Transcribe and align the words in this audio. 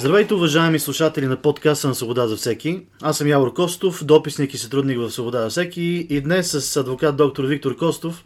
Здравейте, 0.00 0.34
уважаеми 0.34 0.78
слушатели 0.78 1.26
на 1.26 1.36
подкаста 1.36 1.88
на 1.88 1.94
Свобода 1.94 2.28
за 2.28 2.36
всеки. 2.36 2.80
Аз 3.02 3.18
съм 3.18 3.26
Явор 3.26 3.54
Костов, 3.54 4.04
дописник 4.04 4.54
и 4.54 4.58
сътрудник 4.58 4.98
в 4.98 5.10
Свобода 5.10 5.42
за 5.42 5.50
всеки 5.50 6.06
и 6.10 6.20
днес 6.20 6.50
с 6.50 6.76
адвокат 6.76 7.16
доктор 7.16 7.44
Виктор 7.44 7.76
Костов 7.76 8.24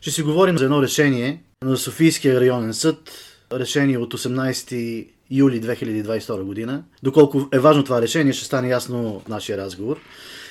ще 0.00 0.10
си 0.10 0.22
говорим 0.22 0.58
за 0.58 0.64
едно 0.64 0.82
решение 0.82 1.42
на 1.62 1.76
Софийския 1.76 2.40
районен 2.40 2.74
съд, 2.74 3.10
решение 3.52 3.98
от 3.98 4.14
18 4.14 5.06
юли 5.30 5.62
2022 5.62 6.42
година. 6.42 6.82
Доколко 7.02 7.48
е 7.52 7.58
важно 7.58 7.84
това 7.84 8.02
решение, 8.02 8.32
ще 8.32 8.44
стане 8.44 8.68
ясно 8.68 9.22
в 9.24 9.28
нашия 9.28 9.58
разговор. 9.58 10.00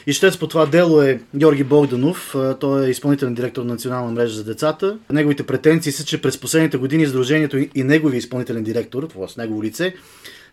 Ищец 0.07 0.37
по 0.37 0.47
това 0.47 0.65
дело 0.65 1.01
е 1.01 1.21
Георги 1.35 1.63
Богданов. 1.63 2.35
Той 2.59 2.87
е 2.87 2.89
изпълнителен 2.89 3.33
директор 3.33 3.63
на 3.63 3.73
Национална 3.73 4.11
мрежа 4.11 4.35
за 4.35 4.43
децата. 4.43 4.97
Неговите 5.11 5.43
претенции 5.45 5.91
са, 5.91 6.05
че 6.05 6.21
през 6.21 6.37
последните 6.37 6.77
години 6.77 7.07
Сдружението 7.07 7.57
и 7.57 7.83
негови 7.83 8.17
изпълнителен 8.17 8.63
директор, 8.63 9.03
т.е. 9.03 9.41
негово 9.41 9.63
лице, 9.63 9.95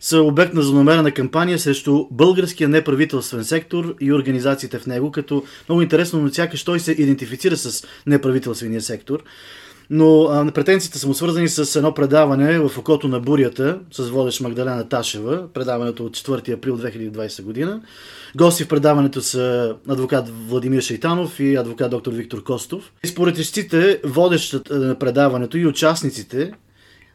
са 0.01 0.23
обект 0.23 0.55
на 0.55 0.63
злонамерена 0.63 1.13
кампания 1.13 1.59
срещу 1.59 2.07
българския 2.11 2.69
неправителствен 2.69 3.45
сектор 3.45 3.95
и 4.01 4.13
организациите 4.13 4.79
в 4.79 4.87
него, 4.87 5.11
като 5.11 5.45
много 5.69 5.83
интересно, 5.83 6.23
но 6.23 6.29
сякаш 6.29 6.65
той 6.65 6.81
се 6.81 6.93
идентифицира 6.93 7.57
с 7.57 7.87
неправителствения 8.07 8.81
сектор. 8.81 9.23
Но 9.91 10.23
а, 10.23 10.53
претенциите 10.53 10.99
са 10.99 11.07
му 11.07 11.15
свързани 11.15 11.49
с 11.49 11.77
едно 11.77 11.95
предаване 11.95 12.59
в 12.59 12.79
окото 12.79 13.09
на 13.09 13.21
бурята 13.21 13.79
с 13.93 14.09
водещ 14.09 14.41
Магдалена 14.41 14.89
Ташева, 14.89 15.49
предаването 15.55 16.05
от 16.05 16.17
4 16.17 16.55
април 16.55 16.79
2020 16.79 17.43
година. 17.43 17.81
Гости 18.37 18.65
в 18.65 18.69
предаването 18.69 19.21
са 19.21 19.77
адвокат 19.89 20.29
Владимир 20.49 20.83
Шейтанов 20.83 21.41
и 21.41 21.57
адвокат 21.57 21.91
доктор 21.91 22.13
Виктор 22.13 22.43
Костов. 22.43 22.93
И 23.05 23.09
според 23.09 23.39
ищците, 23.39 24.01
водещата 24.05 24.77
на 24.77 24.95
предаването 24.95 25.59
и 25.59 25.67
участниците 25.67 26.53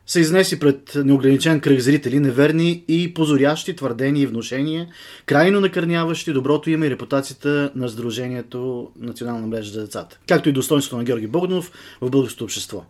са 0.08 0.20
изнеси 0.20 0.60
пред 0.60 0.92
неограничен 0.96 1.60
кръг 1.60 1.80
зрители 1.80 2.20
неверни 2.20 2.84
и 2.88 3.14
позорящи 3.14 3.76
твърдения 3.76 4.24
и 4.24 4.28
вношения, 4.28 4.88
крайно 5.26 5.60
накърняващи 5.60 6.34
доброто 6.34 6.70
име 6.70 6.86
и 6.86 6.90
репутацията 6.90 7.72
на 7.76 7.90
Сдружението 7.90 8.90
Национална 9.00 9.48
мрежа 9.48 9.72
за 9.72 9.82
децата, 9.82 10.20
както 10.28 10.50
и 10.50 10.52
достоинството 10.52 10.98
на 10.98 11.04
Георги 11.04 11.28
Богданов 11.28 11.72
в 12.02 12.10
българското 12.10 12.44
общество. 12.44 12.84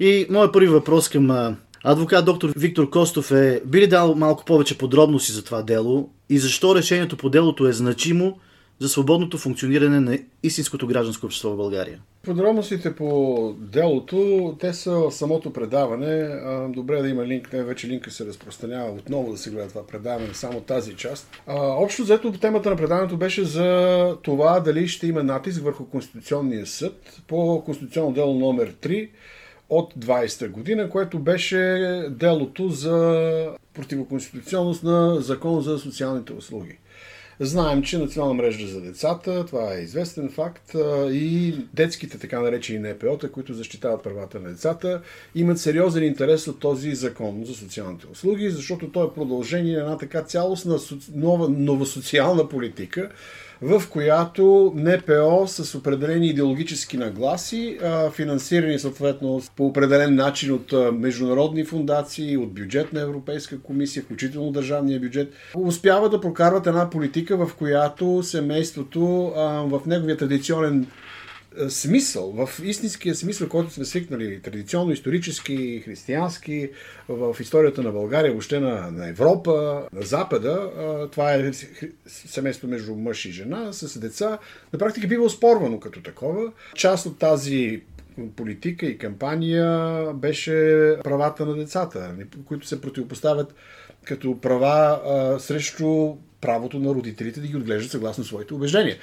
И 0.00 0.26
моят 0.30 0.52
първи 0.52 0.68
въпрос 0.68 1.08
към 1.08 1.56
адвокат 1.84 2.24
доктор 2.24 2.52
Виктор 2.56 2.90
Костов 2.90 3.30
е 3.30 3.62
би 3.66 3.80
ли 3.80 3.86
дал 3.86 4.14
малко 4.14 4.44
повече 4.44 4.78
подробности 4.78 5.32
за 5.32 5.44
това 5.44 5.62
дело 5.62 6.10
и 6.28 6.38
защо 6.38 6.74
решението 6.74 7.16
по 7.16 7.30
делото 7.30 7.66
е 7.66 7.72
значимо 7.72 8.38
за 8.80 8.88
свободното 8.88 9.38
функциониране 9.38 10.00
на 10.00 10.18
истинското 10.42 10.86
гражданско 10.86 11.26
общество 11.26 11.50
в 11.50 11.56
България? 11.56 11.98
Подробностите 12.22 12.94
по 12.94 13.54
делото, 13.58 14.56
те 14.60 14.74
са 14.74 15.02
самото 15.10 15.52
предаване. 15.52 16.28
Добре 16.68 17.02
да 17.02 17.08
има 17.08 17.26
линк, 17.26 17.52
не 17.52 17.62
вече 17.62 17.88
линка 17.88 18.10
се 18.10 18.26
разпространява 18.26 18.90
отново 18.90 19.32
да 19.32 19.38
се 19.38 19.50
гледа 19.50 19.68
това 19.68 19.86
предаване, 19.86 20.34
само 20.34 20.60
тази 20.60 20.96
част. 20.96 21.42
Общо 21.46 22.02
взето 22.02 22.32
темата 22.32 22.70
на 22.70 22.76
предаването 22.76 23.16
беше 23.16 23.44
за 23.44 24.16
това 24.22 24.60
дали 24.60 24.88
ще 24.88 25.06
има 25.06 25.22
натиск 25.22 25.62
върху 25.62 25.84
Конституционния 25.84 26.66
съд 26.66 27.22
по 27.28 27.62
Конституционно 27.64 28.12
дело 28.12 28.34
номер 28.34 28.72
3 28.72 29.08
от 29.68 29.94
20-та 29.94 30.48
година, 30.48 30.90
което 30.90 31.18
беше 31.18 31.58
делото 32.10 32.68
за 32.68 33.48
противоконституционност 33.74 34.82
на 34.82 35.20
закон 35.20 35.60
за 35.60 35.78
социалните 35.78 36.32
услуги. 36.32 36.78
Знаем, 37.42 37.82
че 37.82 37.98
Национална 37.98 38.34
мрежа 38.34 38.66
за 38.66 38.80
децата, 38.80 39.46
това 39.46 39.74
е 39.74 39.80
известен 39.80 40.28
факт, 40.28 40.72
и 41.10 41.54
детските 41.74 42.18
така 42.18 42.40
наречени 42.40 42.88
НПО-та, 42.88 43.28
които 43.28 43.54
защитават 43.54 44.02
правата 44.02 44.40
на 44.40 44.48
децата, 44.48 45.02
имат 45.34 45.58
сериозен 45.58 46.04
интерес 46.04 46.48
от 46.48 46.60
този 46.60 46.94
закон 46.94 47.42
за 47.44 47.54
социалните 47.54 48.06
услуги, 48.12 48.50
защото 48.50 48.92
той 48.92 49.06
е 49.06 49.14
продължение 49.14 49.74
на 49.74 49.80
една 49.80 49.98
така 49.98 50.22
цялостна 50.22 50.78
нова, 51.14 51.48
нова 51.48 51.86
социална 51.86 52.48
политика, 52.48 53.10
в 53.62 53.82
която 53.90 54.72
НПО 54.76 55.46
с 55.46 55.74
определени 55.74 56.26
идеологически 56.26 56.96
нагласи, 56.96 57.78
финансирани 58.12 58.78
съответно 58.78 59.42
по 59.56 59.66
определен 59.66 60.14
начин 60.14 60.54
от 60.54 60.74
международни 60.92 61.64
фундации, 61.64 62.36
от 62.36 62.54
бюджет 62.54 62.92
на 62.92 63.00
Европейска 63.00 63.60
комисия, 63.60 64.02
включително 64.02 64.50
държавния 64.50 65.00
бюджет, 65.00 65.32
успяват 65.54 66.10
да 66.10 66.20
прокарват 66.20 66.66
една 66.66 66.90
политика, 66.90 67.46
в 67.46 67.54
която 67.54 68.22
семейството 68.22 69.00
в 69.66 69.80
неговия 69.86 70.16
традиционен 70.16 70.86
смисъл, 71.68 72.32
в 72.32 72.60
истинския 72.64 73.14
смисъл, 73.14 73.48
който 73.48 73.70
сме 73.70 73.84
свикнали, 73.84 74.42
традиционно, 74.42 74.92
исторически, 74.92 75.80
християнски, 75.84 76.70
в 77.08 77.36
историята 77.40 77.82
на 77.82 77.92
България, 77.92 78.30
въобще 78.30 78.60
на, 78.60 78.90
на 78.90 79.08
Европа, 79.08 79.86
на 79.92 80.02
Запада, 80.02 80.70
това 81.12 81.34
е 81.34 81.52
семейство 82.06 82.68
между 82.68 82.94
мъж 82.94 83.24
и 83.24 83.32
жена 83.32 83.72
с 83.72 83.98
деца, 83.98 84.38
на 84.72 84.78
практика 84.78 85.06
бива 85.06 85.24
оспорвано 85.24 85.80
като 85.80 86.02
такова. 86.02 86.52
Част 86.74 87.06
от 87.06 87.18
тази 87.18 87.82
политика 88.36 88.86
и 88.86 88.98
кампания 88.98 90.04
беше 90.14 90.52
правата 91.04 91.46
на 91.46 91.54
децата, 91.54 92.14
които 92.44 92.66
се 92.66 92.80
противопоставят 92.80 93.54
като 94.04 94.40
права 94.40 95.00
а, 95.04 95.38
срещу 95.40 96.16
правото 96.40 96.78
на 96.78 96.94
родителите 96.94 97.40
да 97.40 97.46
ги 97.46 97.56
отглеждат 97.56 97.90
съгласно 97.90 98.24
своите 98.24 98.54
убеждения. 98.54 98.96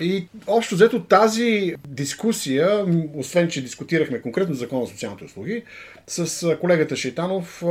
И 0.00 0.28
общо 0.46 0.74
взето 0.74 1.04
тази 1.04 1.74
дискусия, 1.88 2.86
освен 3.14 3.48
че 3.48 3.62
дискутирахме 3.62 4.20
конкретно 4.20 4.54
закон 4.54 4.84
за 4.84 4.92
социалните 4.92 5.24
услуги, 5.24 5.62
с 6.06 6.56
колегата 6.60 6.96
Шейтанов 6.96 7.62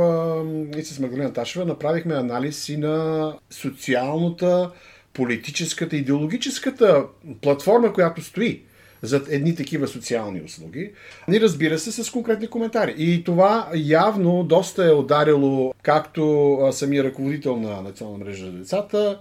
и 0.76 0.82
с 0.82 0.98
Магдалина 0.98 1.32
Ташева 1.32 1.64
направихме 1.64 2.14
анализ 2.14 2.68
и 2.68 2.76
на 2.76 3.32
социалната, 3.50 4.70
политическата, 5.12 5.96
идеологическата 5.96 7.04
платформа, 7.42 7.92
която 7.92 8.22
стои 8.22 8.62
зад 9.04 9.26
едни 9.30 9.54
такива 9.54 9.88
социални 9.88 10.42
услуги. 10.42 10.90
И 11.32 11.40
разбира 11.40 11.78
се 11.78 12.04
с 12.04 12.10
конкретни 12.10 12.46
коментари. 12.46 12.94
И 12.98 13.24
това 13.24 13.70
явно 13.74 14.44
доста 14.44 14.84
е 14.84 14.92
ударило 14.92 15.74
както 15.82 16.58
самия 16.72 17.04
ръководител 17.04 17.56
на 17.56 17.82
Национална 17.82 18.24
мрежа 18.24 18.44
за 18.44 18.52
децата, 18.52 19.20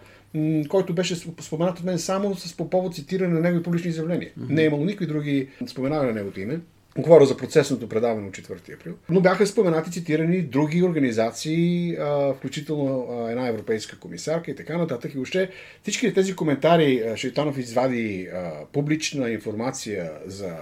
който 0.70 0.94
беше 0.94 1.16
споменат 1.16 1.80
от 1.80 1.86
мен 1.86 2.00
само 2.00 2.36
с 2.36 2.58
по 2.58 2.70
повод 2.70 2.96
цитиране 2.96 3.34
на 3.34 3.40
негови 3.40 3.64
публични 3.64 3.90
изявления. 3.90 4.32
Mm-hmm. 4.40 4.50
Не 4.50 4.62
е 4.62 4.66
имало 4.66 4.86
никакви 4.86 5.08
други 5.08 5.48
споменаване 5.68 6.10
на 6.10 6.16
неговото 6.16 6.40
име. 6.40 6.60
Говоря 6.98 7.26
за 7.26 7.38
процесното 7.38 7.90
предаване 7.90 8.28
от 8.28 8.34
4 8.34 8.74
април. 8.74 8.94
Но 9.10 9.22
бяха 9.22 9.48
споменати, 9.48 9.92
цитирани 9.92 10.42
други 10.42 10.84
организации, 10.84 11.98
включително 12.38 13.08
една 13.30 13.48
европейска 13.48 14.00
комисарка 14.00 14.52
и 14.52 14.56
така 14.56 14.78
нататък. 14.78 15.12
И 15.16 15.20
още 15.20 15.50
всички 15.82 16.14
тези 16.14 16.36
коментари 16.36 17.04
Шейтанов 17.16 17.58
извади 17.58 18.30
публична 18.74 19.30
информация 19.30 20.12
за 20.26 20.54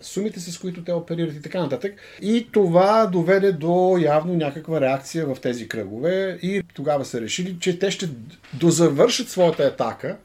сумите, 0.00 0.40
с 0.40 0.58
които 0.58 0.84
те 0.84 0.92
оперират 0.92 1.34
и 1.34 1.42
така 1.42 1.60
нататък. 1.60 1.94
И 2.22 2.48
това 2.52 3.06
доведе 3.06 3.52
до 3.52 3.98
явно 4.02 4.34
някаква 4.34 4.80
реакция 4.80 5.26
в 5.26 5.36
тези 5.40 5.68
кръгове 5.68 6.38
и 6.42 6.62
тогава 6.74 7.04
са 7.04 7.20
решили, 7.20 7.56
че 7.60 7.78
те 7.78 7.90
ще 7.90 8.08
дозавършат 8.54 9.28
своята 9.28 9.62
атака 9.62 10.16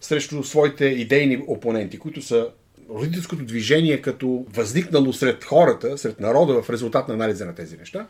срещу 0.00 0.44
своите 0.44 0.84
идейни 0.84 1.44
опоненти, 1.46 1.98
които 1.98 2.22
са 2.22 2.48
родителското 2.94 3.44
движение 3.44 4.00
като 4.00 4.46
възникнало 4.54 5.12
сред 5.12 5.44
хората, 5.44 5.98
сред 5.98 6.20
народа 6.20 6.62
в 6.62 6.70
резултат 6.70 7.08
на 7.08 7.14
анализа 7.14 7.46
на 7.46 7.54
тези 7.54 7.76
неща. 7.76 8.06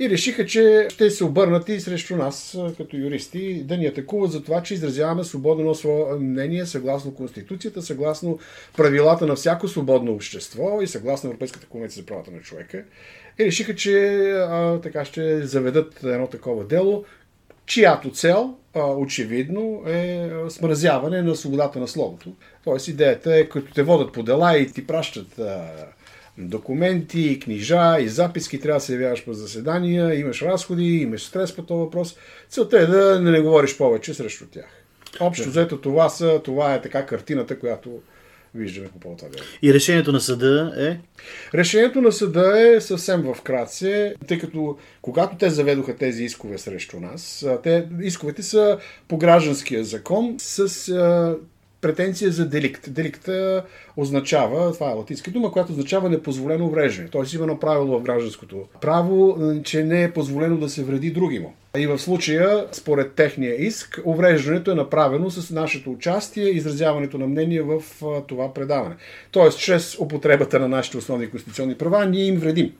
И 0.00 0.10
решиха, 0.10 0.46
че 0.46 0.86
ще 0.90 1.10
се 1.10 1.24
обърнат 1.24 1.68
и 1.68 1.80
срещу 1.80 2.16
нас, 2.16 2.58
като 2.76 2.96
юристи, 2.96 3.64
да 3.64 3.76
ни 3.76 3.86
атакуват 3.86 4.32
за 4.32 4.42
това, 4.42 4.62
че 4.62 4.74
изразяваме 4.74 5.24
свободно 5.24 5.74
свое 5.74 6.18
мнение, 6.18 6.66
съгласно 6.66 7.14
Конституцията, 7.14 7.82
съгласно 7.82 8.38
правилата 8.76 9.26
на 9.26 9.34
всяко 9.34 9.68
свободно 9.68 10.12
общество 10.12 10.78
и 10.82 10.86
съгласно 10.86 11.28
Европейската 11.28 11.66
конвенция 11.66 12.00
за 12.00 12.06
правата 12.06 12.30
на 12.30 12.40
човека. 12.40 12.84
И 13.38 13.44
решиха, 13.44 13.74
че 13.74 14.18
а, 14.30 14.80
така 14.80 15.04
ще 15.04 15.46
заведат 15.46 16.04
едно 16.04 16.26
такова 16.26 16.64
дело, 16.64 17.04
чиято 17.66 18.10
цел 18.10 18.54
очевидно 18.76 19.82
е 19.86 20.30
смразяване 20.48 21.22
на 21.22 21.36
свободата 21.36 21.78
на 21.78 21.88
словото. 21.88 22.32
Тоест 22.64 22.88
идеята 22.88 23.36
е, 23.36 23.48
като 23.48 23.72
те 23.74 23.82
водят 23.82 24.12
по 24.12 24.22
дела 24.22 24.58
и 24.58 24.72
ти 24.72 24.86
пращат 24.86 25.40
документи, 26.38 27.40
книжа 27.40 27.96
и 28.00 28.08
записки, 28.08 28.60
трябва 28.60 28.78
да 28.78 28.84
се 28.84 28.92
явяваш 28.92 29.24
по 29.24 29.32
заседания, 29.32 30.20
имаш 30.20 30.42
разходи, 30.42 30.84
имаш 30.84 31.24
стрес 31.24 31.56
по 31.56 31.62
този 31.62 31.78
въпрос. 31.78 32.16
Целта 32.48 32.78
е 32.78 32.86
да 32.86 33.20
не 33.20 33.40
говориш 33.40 33.76
повече 33.76 34.14
срещу 34.14 34.46
тях. 34.46 34.84
Общо 35.20 35.48
взето 35.48 35.80
това, 35.80 36.08
са, 36.08 36.40
това 36.44 36.74
е 36.74 36.82
така 36.82 37.06
картината, 37.06 37.58
която 37.58 37.90
виждаме 38.56 38.88
по 39.00 39.08
дело. 39.08 39.30
И 39.62 39.74
решението 39.74 40.12
на 40.12 40.20
съда 40.20 40.74
е? 40.78 40.98
Решението 41.58 42.00
на 42.00 42.12
съда 42.12 42.60
е 42.60 42.80
съвсем 42.80 43.22
в 43.22 43.42
кратце, 43.42 44.14
тъй 44.28 44.38
като 44.38 44.76
когато 45.02 45.36
те 45.36 45.50
заведоха 45.50 45.96
тези 45.96 46.24
искове 46.24 46.58
срещу 46.58 47.00
нас, 47.00 47.46
те, 47.62 47.88
исковете 48.02 48.42
са 48.42 48.78
по 49.08 49.18
гражданския 49.18 49.84
закон 49.84 50.34
с 50.38 50.88
а, 50.88 51.36
претенция 51.80 52.32
за 52.32 52.48
деликт. 52.48 52.92
Деликта 52.92 53.64
означава, 53.96 54.72
това 54.72 54.90
е 54.90 54.94
латинска 54.94 55.30
дума, 55.30 55.52
която 55.52 55.72
означава 55.72 56.10
непозволено 56.10 56.66
увреждане. 56.66 57.08
Тоест 57.08 57.34
има 57.34 57.46
направило 57.46 57.98
в 57.98 58.02
гражданското 58.02 58.64
право, 58.80 59.38
че 59.64 59.84
не 59.84 60.02
е 60.02 60.12
позволено 60.12 60.56
да 60.56 60.68
се 60.68 60.84
вреди 60.84 61.10
другимо. 61.10 61.54
И 61.78 61.86
в 61.86 61.98
случая, 61.98 62.66
според 62.72 63.12
техния 63.12 63.66
иск, 63.66 64.00
увреждането 64.04 64.70
е 64.70 64.74
направено 64.74 65.30
с 65.30 65.50
нашето 65.50 65.90
участие, 65.90 66.44
изразяването 66.44 67.18
на 67.18 67.26
мнение 67.26 67.62
в 67.62 67.82
това 68.26 68.54
предаване. 68.54 68.94
Тоест, 69.30 69.58
чрез 69.58 69.98
употребата 69.98 70.58
на 70.58 70.68
нашите 70.68 70.96
основни 70.96 71.30
конституционни 71.30 71.74
права, 71.74 72.06
ние 72.06 72.24
им 72.24 72.38
вредим. 72.38 72.72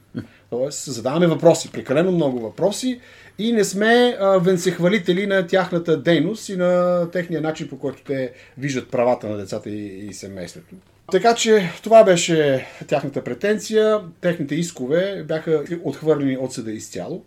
Тоест, 0.51 0.85
задаваме 0.85 1.27
въпроси, 1.27 1.73
прекалено 1.73 2.13
много 2.13 2.41
въпроси 2.41 3.01
и 3.39 3.53
не 3.53 3.65
сме 3.65 4.17
а, 4.21 4.39
венцехвалители 4.39 5.27
на 5.27 5.47
тяхната 5.47 6.03
дейност 6.03 6.49
и 6.49 6.57
на 6.57 7.11
техния 7.11 7.41
начин, 7.41 7.69
по 7.69 7.79
който 7.79 8.03
те 8.07 8.33
виждат 8.59 8.91
правата 8.91 9.29
на 9.29 9.37
децата 9.37 9.71
и, 9.71 10.09
и 10.09 10.13
семейството. 10.13 10.75
Така 11.13 11.35
че 11.35 11.71
това 11.83 12.05
беше 12.05 12.67
тяхната 12.87 13.25
претенция. 13.25 14.01
Техните 14.21 14.55
искове 14.55 15.25
бяха 15.29 15.65
отхвърлени 15.85 16.37
от 16.37 16.53
съда 16.53 16.73
изцяло. 16.73 17.25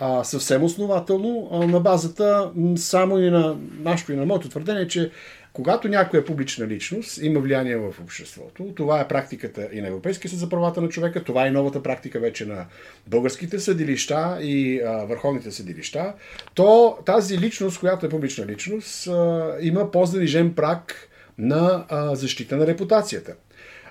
А, 0.00 0.24
съвсем 0.24 0.64
основателно, 0.64 1.48
а, 1.52 1.66
на 1.66 1.80
базата 1.80 2.50
само 2.76 3.18
и 3.18 3.30
на 3.30 3.56
нашето 3.80 4.12
и 4.12 4.16
на 4.16 4.26
моето 4.26 4.48
твърдение, 4.48 4.88
че 4.88 5.10
когато 5.56 5.88
някоя 5.88 6.24
публична 6.24 6.66
личност 6.66 7.18
има 7.22 7.40
влияние 7.40 7.76
в 7.76 7.94
обществото, 8.02 8.72
това 8.76 9.00
е 9.00 9.08
практиката 9.08 9.68
и 9.72 9.80
на 9.80 9.88
Европейския 9.88 10.30
съд 10.30 10.38
за 10.38 10.48
правата 10.48 10.80
на 10.80 10.88
човека, 10.88 11.24
това 11.24 11.46
е 11.46 11.50
новата 11.50 11.82
практика 11.82 12.20
вече 12.20 12.46
на 12.46 12.66
българските 13.06 13.58
съдилища 13.58 14.38
и 14.42 14.80
а, 14.80 14.90
върховните 15.04 15.50
съдилища, 15.50 16.12
то 16.54 16.98
тази 17.06 17.38
личност, 17.38 17.80
която 17.80 18.06
е 18.06 18.08
публична 18.08 18.46
личност, 18.46 19.06
а, 19.06 19.54
има 19.60 19.90
по-занижен 19.90 20.54
прак 20.54 21.08
на 21.38 21.84
а, 21.88 22.14
защита 22.14 22.56
на 22.56 22.66
репутацията. 22.66 23.34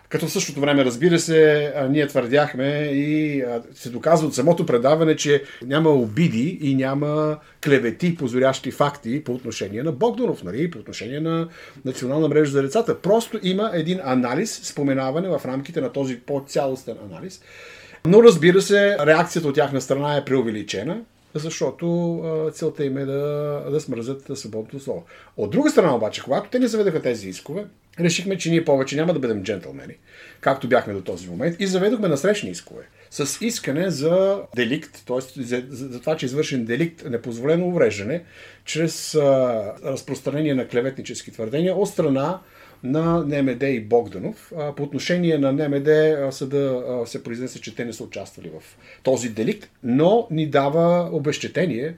Като 0.10 0.28
в 0.28 0.32
същото 0.32 0.60
време, 0.60 0.86
разбира 0.86 1.20
се, 1.20 1.74
ние 1.90 2.08
твърдяхме 2.08 2.90
и 2.94 3.44
се 3.76 3.90
доказва 3.90 4.28
от 4.28 4.36
самото 4.36 4.66
предаване, 4.66 5.16
че 5.16 5.44
няма 5.66 5.90
обиди 5.90 6.60
и 6.62 6.76
няма 6.76 7.38
клевети, 7.66 8.16
позорящи 8.16 8.72
факти 8.72 9.24
по 9.24 9.34
отношение 9.34 9.84
на 9.84 9.92
Богданов, 9.92 10.44
нали, 10.44 10.72
по 10.72 10.80
отношение 10.80 11.20
на 11.20 11.48
Национална 11.86 12.28
мрежа 12.28 12.52
за 12.52 12.62
децата. 12.62 13.02
Просто 13.02 13.40
има 13.44 13.72
един 13.74 14.00
анализ, 14.04 14.60
споменаване 14.64 15.30
в 15.30 15.42
рамките 15.46 15.82
на 15.82 15.92
този 15.92 16.20
по-цялостен 16.20 16.98
анализ. 17.12 17.42
Но 18.06 18.24
разбира 18.24 18.62
се, 18.62 18.98
реакцията 19.00 19.48
от 19.48 19.56
тяхна 19.56 19.82
страна 19.82 20.18
е 20.18 20.26
преувеличена 20.26 20.98
защото 21.36 22.52
целта 22.54 22.86
им 22.86 22.98
е 22.98 23.06
да, 23.06 23.64
да 23.72 23.80
смръзат 23.80 24.38
свободното 24.38 24.80
слово. 24.80 25.04
От 25.38 25.52
друга 25.52 25.70
страна 25.70 25.96
обаче, 25.96 26.24
когато 26.24 26.50
те 26.50 26.60
не 26.60 26.68
заведаха 26.68 27.02
тези 27.02 27.30
искове, 27.30 27.66
решихме, 28.00 28.38
че 28.38 28.52
ние 28.52 28.66
повече 28.66 28.96
няма 28.96 29.14
да 29.14 29.20
бъдем 29.20 29.44
джентълмени, 29.44 29.94
както 30.42 30.68
бяхме 30.68 30.94
до 30.94 31.02
този 31.02 31.30
момент, 31.30 31.56
и 31.60 31.68
заведохме 31.68 32.08
насрещни 32.08 32.50
искове 32.50 32.88
с 33.12 33.46
искане 33.46 33.90
за 33.90 34.42
деликт, 34.56 35.04
т.е. 35.08 35.44
За, 35.44 35.64
за 35.70 36.00
това, 36.00 36.18
че 36.18 36.26
е 36.26 36.28
извършен 36.28 36.66
деликт, 36.66 37.04
непозволено 37.10 37.68
увреждане, 37.68 38.24
чрез 38.66 39.16
а, 39.16 39.74
разпространение 39.84 40.54
на 40.54 40.68
клеветнически 40.68 41.32
твърдения 41.32 41.76
от 41.76 41.90
страна 41.90 42.40
на 42.86 43.26
НМД 43.26 43.64
и 43.64 43.80
Богданов. 43.80 44.54
По 44.78 44.84
отношение 44.84 45.38
на 45.38 45.52
НМД 45.52 45.90
съда 46.34 46.84
се 47.06 47.24
произнесе, 47.24 47.62
че 47.62 47.76
те 47.76 47.86
не 47.86 47.94
са 47.94 48.04
участвали 48.04 48.50
в 48.50 48.78
този 49.04 49.30
деликт, 49.30 49.70
но 49.84 50.28
ни 50.32 50.50
дава 50.50 51.10
обещетение 51.12 51.96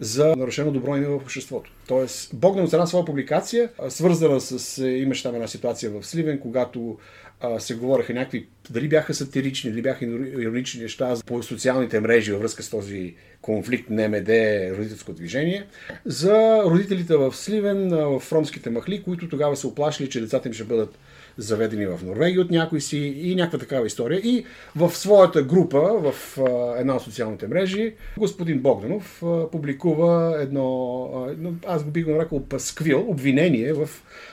за 0.00 0.36
нарушено 0.36 0.70
добро 0.70 0.96
име 0.96 1.06
в 1.06 1.14
обществото. 1.14 1.72
Тоест, 1.88 2.30
Богданов 2.34 2.70
с 2.70 2.72
една 2.72 2.86
своя 2.86 3.04
публикация, 3.04 3.68
свързана 3.88 4.40
с, 4.40 4.84
имаше 4.86 5.22
там 5.22 5.34
една 5.34 5.48
ситуация 5.48 5.90
в 5.90 6.06
Сливен, 6.06 6.38
когато 6.38 6.98
а, 7.40 7.60
се 7.60 7.74
говореха 7.74 8.14
някакви, 8.14 8.46
дали 8.70 8.88
бяха 8.88 9.14
сатирични, 9.14 9.70
дали 9.70 9.82
бяха 9.82 10.04
иронични 10.04 10.82
неща 10.82 11.14
по 11.26 11.42
социалните 11.42 12.00
мрежи 12.00 12.32
във 12.32 12.40
връзка 12.40 12.62
с 12.62 12.70
този 12.70 13.14
конфликт 13.42 13.90
на 13.90 14.08
МД 14.08 14.28
родителско 14.76 15.12
движение, 15.12 15.66
за 16.04 16.62
родителите 16.64 17.16
в 17.16 17.36
Сливен, 17.36 17.88
в 17.90 18.22
ромските 18.32 18.70
махли, 18.70 19.02
които 19.02 19.28
тогава 19.28 19.56
се 19.56 19.66
оплашили, 19.66 20.10
че 20.10 20.20
децата 20.20 20.48
им 20.48 20.54
ще 20.54 20.64
бъдат 20.64 20.98
заведени 21.38 21.86
в 21.86 22.00
Норвегия 22.04 22.40
от 22.40 22.50
някой 22.50 22.80
си 22.80 22.98
и 22.98 23.34
някаква 23.34 23.58
такава 23.58 23.86
история. 23.86 24.20
И 24.24 24.44
в 24.76 24.90
своята 24.90 25.42
група, 25.42 25.80
в 25.80 26.38
една 26.78 26.96
от 26.96 27.02
социалните 27.02 27.46
мрежи, 27.46 27.94
господин 28.18 28.58
Богданов 28.58 29.22
публикува 29.52 30.38
едно, 30.40 31.28
аз 31.66 31.84
го 31.84 31.90
бих 31.90 32.04
го 32.04 32.10
нарекал 32.10 32.44
пасквил, 32.44 33.04
обвинение 33.08 33.72
в 33.72 33.88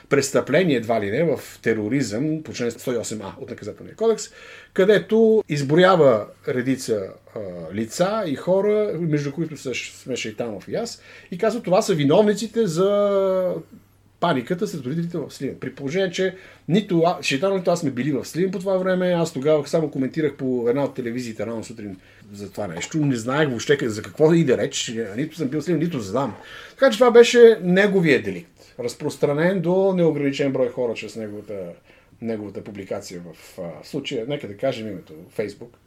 престъпление, 0.08 0.76
едва 0.76 1.00
ли 1.00 1.10
не, 1.10 1.24
в 1.24 1.40
тероризъм 1.62 2.42
по 2.42 2.52
член 2.52 2.70
108а 2.70 3.38
от 3.38 3.50
наказателния 3.50 3.96
кодекс, 3.96 4.24
където 4.72 5.44
изброява 5.48 6.26
редица 6.48 7.08
а, 7.34 7.40
лица 7.74 8.22
и 8.26 8.34
хора, 8.34 8.92
между 9.00 9.32
които 9.32 9.56
сме 9.56 10.16
Шейтанов 10.16 10.68
и 10.68 10.74
аз, 10.74 11.02
и 11.30 11.38
казва, 11.38 11.62
това 11.62 11.82
са 11.82 11.94
виновниците 11.94 12.66
за 12.66 13.54
паниката 14.20 14.66
сред 14.66 14.84
родителите 14.84 15.18
в 15.18 15.30
Сливен. 15.30 15.56
При 15.60 15.74
положение, 15.74 16.10
че 16.10 16.36
нито 16.68 17.04
Шейтанов, 17.22 17.58
нито 17.58 17.70
аз 17.70 17.80
сме 17.80 17.90
били 17.90 18.12
в 18.12 18.24
Сливен 18.24 18.50
по 18.50 18.58
това 18.58 18.76
време, 18.76 19.12
аз 19.12 19.32
тогава 19.32 19.66
само 19.66 19.90
коментирах 19.90 20.34
по 20.34 20.66
една 20.68 20.84
от 20.84 20.94
телевизиите 20.94 21.46
рано 21.46 21.64
сутрин 21.64 21.96
за 22.32 22.50
това 22.50 22.66
нещо. 22.66 22.98
Не 22.98 23.16
знаех 23.16 23.48
въобще 23.48 23.78
за 23.82 24.02
какво 24.02 24.28
да 24.28 24.36
иде 24.36 24.58
реч. 24.58 24.94
Нито 25.16 25.36
съм 25.36 25.48
бил 25.48 25.60
в 25.60 25.64
Сливен, 25.64 25.80
нито 25.80 26.00
знам. 26.00 26.34
Така 26.70 26.90
че 26.90 26.98
това 26.98 27.10
беше 27.10 27.58
неговия 27.62 28.22
деликт. 28.22 28.74
Разпространен 28.78 29.60
до 29.60 29.92
неограничен 29.96 30.52
брой 30.52 30.68
хора 30.68 30.94
чрез 30.94 31.16
неговата 31.16 31.54
неговата 32.22 32.64
публикация 32.64 33.20
в 33.20 33.58
а, 33.58 33.84
случая, 33.84 34.24
нека 34.28 34.48
да 34.48 34.56
кажем 34.56 34.88
името, 34.88 35.12
Фейсбук. 35.30 35.78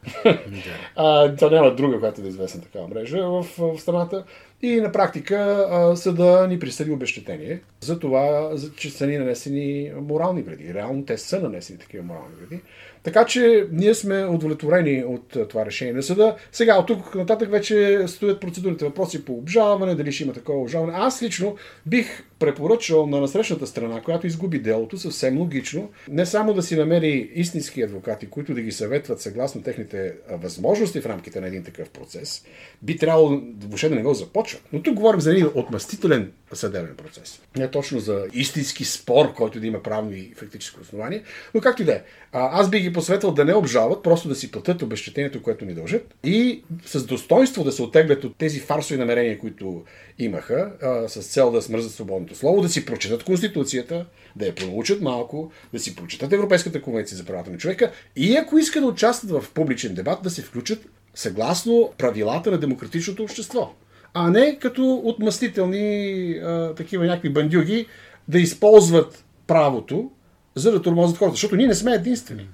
а, 0.96 1.36
то 1.36 1.50
няма 1.50 1.76
друга, 1.76 2.00
която 2.00 2.22
да 2.22 2.28
е 2.28 2.30
известна 2.30 2.62
такава 2.62 2.88
мрежа 2.88 3.24
в, 3.24 3.46
в 3.58 3.80
страната. 3.80 4.24
И 4.62 4.82
на 4.82 4.92
практика 4.92 5.68
съда 5.96 6.48
ни 6.50 6.60
присъди 6.60 6.92
обещетение 6.92 7.62
за 7.80 8.00
това, 8.00 8.52
че 8.78 8.90
са 8.90 9.08
ни 9.08 9.18
нанесени 9.18 9.92
морални 10.02 10.42
вреди. 10.42 10.74
Реално 10.74 11.06
те 11.06 11.18
са 11.18 11.40
нанесени 11.40 11.80
такива 11.80 12.04
морални 12.04 12.36
вреди. 12.42 12.62
Така 13.04 13.26
че 13.26 13.68
ние 13.72 13.94
сме 13.94 14.26
удовлетворени 14.26 15.04
от 15.04 15.50
това 15.50 15.66
решение 15.66 15.94
на 15.94 16.04
съда. 16.04 16.36
Сега, 16.52 16.78
от 16.78 16.88
тук 16.88 17.16
нататък 17.16 17.52
вече 17.52 18.04
стоят 18.08 18.42
процедурните 18.42 18.86
въпроси 18.86 19.26
по 19.26 19.34
обжалване, 19.34 19.96
дали 19.96 20.12
ще 20.12 20.24
има 20.24 20.34
такова 20.34 20.62
обжалване. 20.62 20.94
Аз 20.96 21.24
лично 21.24 21.56
бих 21.86 22.24
препоръчал 22.40 23.08
на 23.08 23.22
насрещната 23.22 23.68
страна, 23.68 24.02
която 24.02 24.28
изгуби 24.28 24.60
делото, 24.60 24.98
съвсем 24.98 25.38
логично, 25.38 25.90
не 26.10 26.26
само 26.26 26.54
да 26.54 26.62
си 26.62 26.76
намери 26.76 27.32
истински 27.34 27.82
адвокати, 27.82 28.30
които 28.30 28.54
да 28.54 28.62
ги 28.62 28.72
съветват 28.72 29.22
съгласно 29.22 29.62
техните 29.62 30.14
възможности 30.32 31.02
в 31.02 31.06
рамките 31.06 31.42
на 31.42 31.48
един 31.48 31.64
такъв 31.64 31.90
процес, 31.90 32.46
би 32.82 32.98
трябвало 32.98 33.42
въобще 33.60 33.90
да 33.90 33.96
не 33.96 34.04
го 34.04 34.14
започват. 34.50 34.74
Но 34.74 34.82
тук 34.82 34.94
говорим 34.94 35.22
за 35.22 35.32
един 35.32 35.50
отмъстителен 35.56 36.32
съдебен 36.54 36.96
процес. 36.96 37.42
Не 37.58 37.72
точно 37.72 38.00
за 38.00 38.26
истински 38.34 38.86
спор, 38.86 39.34
който 39.34 39.60
да 39.60 39.68
има 39.68 39.84
правно 39.84 40.14
и 40.14 40.34
фактическо 40.36 40.82
основание, 40.82 41.24
но 41.54 41.62
както 41.62 41.82
и 41.82 41.86
да 41.86 41.94
е. 41.94 42.02
Аз 42.32 42.70
би 42.70 42.80
ги 42.80 42.94
посветвал 42.94 43.32
да 43.32 43.46
не 43.46 43.54
обжалват, 43.54 44.04
просто 44.04 44.28
да 44.30 44.36
си 44.36 44.52
платят 44.52 44.82
обещетението, 44.82 45.42
което 45.42 45.66
ни 45.66 45.74
дължат 45.74 46.16
и 46.24 46.64
с 46.86 47.06
достоинство 47.06 47.64
да 47.64 47.72
се 47.72 47.82
оттеглят 47.82 48.24
от 48.24 48.36
тези 48.38 48.60
фарсови 48.60 49.00
намерения, 49.00 49.40
които 49.40 49.84
имаха, 50.20 50.72
с 51.08 51.22
цел 51.22 51.52
да 51.52 51.62
смръзат 51.62 51.92
свободното 51.92 52.36
слово, 52.36 52.62
да 52.62 52.70
си 52.70 52.86
прочитат 52.86 53.24
Конституцията, 53.24 54.06
да 54.36 54.46
я 54.46 54.56
проучат 54.56 55.02
малко, 55.02 55.52
да 55.74 55.80
си 55.80 55.96
прочитат 55.96 56.34
Европейската 56.34 56.82
конвенция 56.82 57.18
за 57.18 57.26
правата 57.26 57.52
на 57.52 57.58
човека 57.58 57.92
и 58.16 58.36
ако 58.36 58.58
искат 58.58 58.84
да 58.84 58.88
участват 58.88 59.32
в 59.32 59.52
публичен 59.54 59.94
дебат, 59.94 60.24
да 60.24 60.30
се 60.30 60.42
включат 60.42 60.86
съгласно 61.16 61.94
правилата 61.98 62.52
на 62.52 62.58
демократичното 62.58 63.24
общество. 63.24 63.74
А 64.14 64.30
не 64.30 64.60
като 64.60 65.02
отмъстителни 65.04 66.32
а, 66.32 66.76
такива 66.76 67.06
някакви 67.06 67.30
бандюги 67.30 67.86
да 68.28 68.40
използват 68.40 69.26
правото, 69.48 70.12
за 70.56 70.72
да 70.72 70.82
тормозят 70.82 71.18
хората. 71.18 71.34
Защото 71.34 71.56
ние 71.56 71.68
не 71.68 71.76
сме 71.76 71.94
единствени. 71.94 72.48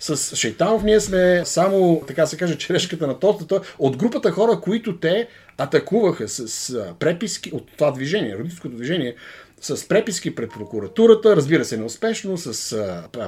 С 0.00 0.36
Шейтанов 0.36 0.82
ние 0.84 1.00
сме 1.00 1.42
само, 1.44 2.02
така 2.06 2.26
се 2.26 2.36
каже, 2.36 2.58
черешката 2.58 3.06
на 3.06 3.18
тортата 3.18 3.60
от 3.78 3.96
групата 3.96 4.30
хора, 4.30 4.60
които 4.60 4.96
те 4.96 5.28
атакуваха 5.58 6.28
с 6.28 6.74
преписки 6.98 7.50
от 7.54 7.70
това 7.76 7.90
движение, 7.90 8.36
родителското 8.38 8.76
движение, 8.76 9.14
с 9.60 9.88
преписки 9.88 10.34
пред 10.34 10.50
прокуратурата, 10.50 11.36
разбира 11.36 11.64
се, 11.64 11.76
неуспешно, 11.76 12.38
с 12.38 12.76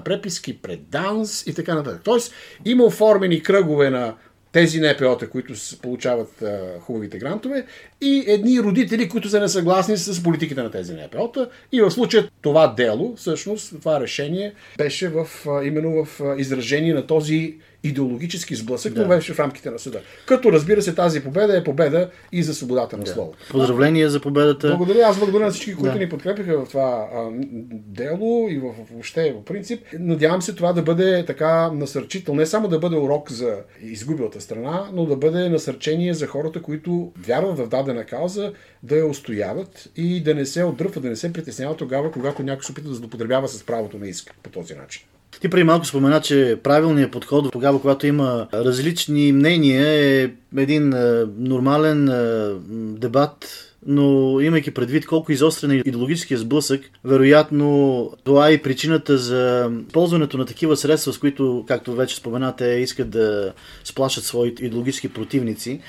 преписки 0.04 0.58
пред 0.62 0.80
ДАНС 0.88 1.46
и 1.46 1.54
така 1.54 1.74
нататък. 1.74 2.00
Тоест, 2.04 2.32
има 2.64 2.84
оформени 2.84 3.42
кръгове 3.42 3.90
на 3.90 4.14
тези 4.52 4.80
НПО-та, 4.80 5.28
които 5.28 5.54
получават 5.82 6.42
а, 6.42 6.80
хубавите 6.80 7.18
грантове, 7.18 7.66
и 8.00 8.24
едни 8.26 8.60
родители, 8.60 9.08
които 9.08 9.28
са 9.28 9.40
несъгласни 9.40 9.96
с 9.96 10.22
политиките 10.22 10.62
на 10.62 10.70
тези 10.70 10.92
НПО-та. 10.92 11.48
И 11.72 11.82
в 11.82 11.90
случая 11.90 12.28
това 12.42 12.66
дело, 12.66 13.14
всъщност, 13.16 13.74
това 13.80 14.00
решение 14.00 14.52
беше 14.78 15.08
в, 15.08 15.26
а, 15.48 15.64
именно 15.64 16.04
в 16.04 16.20
а, 16.20 16.34
изражение 16.38 16.94
на 16.94 17.06
този 17.06 17.56
идеологически 17.82 18.54
сблъсък, 18.54 18.92
да. 18.92 19.02
но 19.02 19.08
беше 19.08 19.34
в 19.34 19.40
рамките 19.40 19.70
на 19.70 19.78
съда. 19.78 20.00
Като 20.26 20.52
разбира 20.52 20.82
се, 20.82 20.94
тази 20.94 21.24
победа 21.24 21.56
е 21.56 21.64
победа 21.64 22.10
и 22.32 22.42
за 22.42 22.54
свободата 22.54 22.96
на 22.96 23.04
да. 23.04 23.10
словото. 23.10 23.38
Поздравления 23.50 24.10
за 24.10 24.20
победата. 24.20 24.68
Благодаря. 24.68 25.06
Аз 25.06 25.18
благодаря 25.18 25.44
на 25.44 25.50
всички, 25.50 25.74
които 25.74 25.92
да. 25.92 25.98
ни 25.98 26.08
подкрепиха 26.08 26.64
в 26.64 26.68
това 26.68 27.08
а, 27.14 27.28
дело 27.72 28.48
и 28.50 28.58
в, 28.58 28.74
въобще 28.92 29.34
в 29.40 29.44
принцип. 29.44 29.82
Надявам 29.98 30.42
се 30.42 30.54
това 30.54 30.72
да 30.72 30.82
бъде 30.82 31.24
така 31.26 31.72
насърчител, 31.72 32.34
не 32.34 32.46
само 32.46 32.68
да 32.68 32.78
бъде 32.78 32.96
урок 32.96 33.32
за 33.32 33.56
изгубилата 33.82 34.39
страна, 34.40 34.88
но 34.92 35.06
да 35.06 35.16
бъде 35.16 35.48
насърчение 35.48 36.14
за 36.14 36.26
хората, 36.26 36.62
които 36.62 37.12
вярват 37.26 37.58
в 37.58 37.68
дадена 37.68 38.04
кауза, 38.04 38.52
да 38.82 38.96
я 38.96 39.06
устояват 39.06 39.88
и 39.96 40.22
да 40.22 40.34
не 40.34 40.46
се 40.46 40.64
отдръпват, 40.64 41.02
да 41.02 41.08
не 41.08 41.16
се 41.16 41.32
притесняват 41.32 41.78
тогава, 41.78 42.12
когато 42.12 42.42
някой 42.42 42.64
се 42.64 42.72
опита 42.72 42.88
да 42.88 42.94
злоупотребява 42.94 43.48
с 43.48 43.62
правото 43.62 43.98
на 43.98 44.08
иск 44.08 44.34
по 44.42 44.50
този 44.50 44.74
начин. 44.74 45.02
Ти 45.40 45.48
преди 45.48 45.64
малко 45.64 45.86
спомена, 45.86 46.20
че 46.20 46.58
правилният 46.62 47.12
подход 47.12 47.52
тогава, 47.52 47.80
когато 47.80 48.06
има 48.06 48.48
различни 48.54 49.32
мнения, 49.32 49.86
е 49.86 50.30
един 50.56 50.92
е, 50.92 51.24
нормален 51.38 52.08
е, 52.08 52.50
дебат 52.98 53.69
но 53.86 54.40
имайки 54.40 54.70
предвид 54.70 55.06
колко 55.06 55.32
изострен 55.32 55.70
е 55.70 55.82
идеологическия 55.86 56.38
сблъсък, 56.38 56.80
вероятно 57.04 58.10
това 58.24 58.48
е 58.48 58.52
и 58.52 58.62
причината 58.62 59.18
за 59.18 59.70
ползването 59.92 60.38
на 60.38 60.46
такива 60.46 60.76
средства, 60.76 61.12
с 61.12 61.18
които, 61.18 61.64
както 61.68 61.94
вече 61.94 62.16
споменате, 62.16 62.64
искат 62.64 63.10
да 63.10 63.52
сплашат 63.84 64.24
своите 64.24 64.64
идеологически 64.64 65.08
противници. 65.08 65.80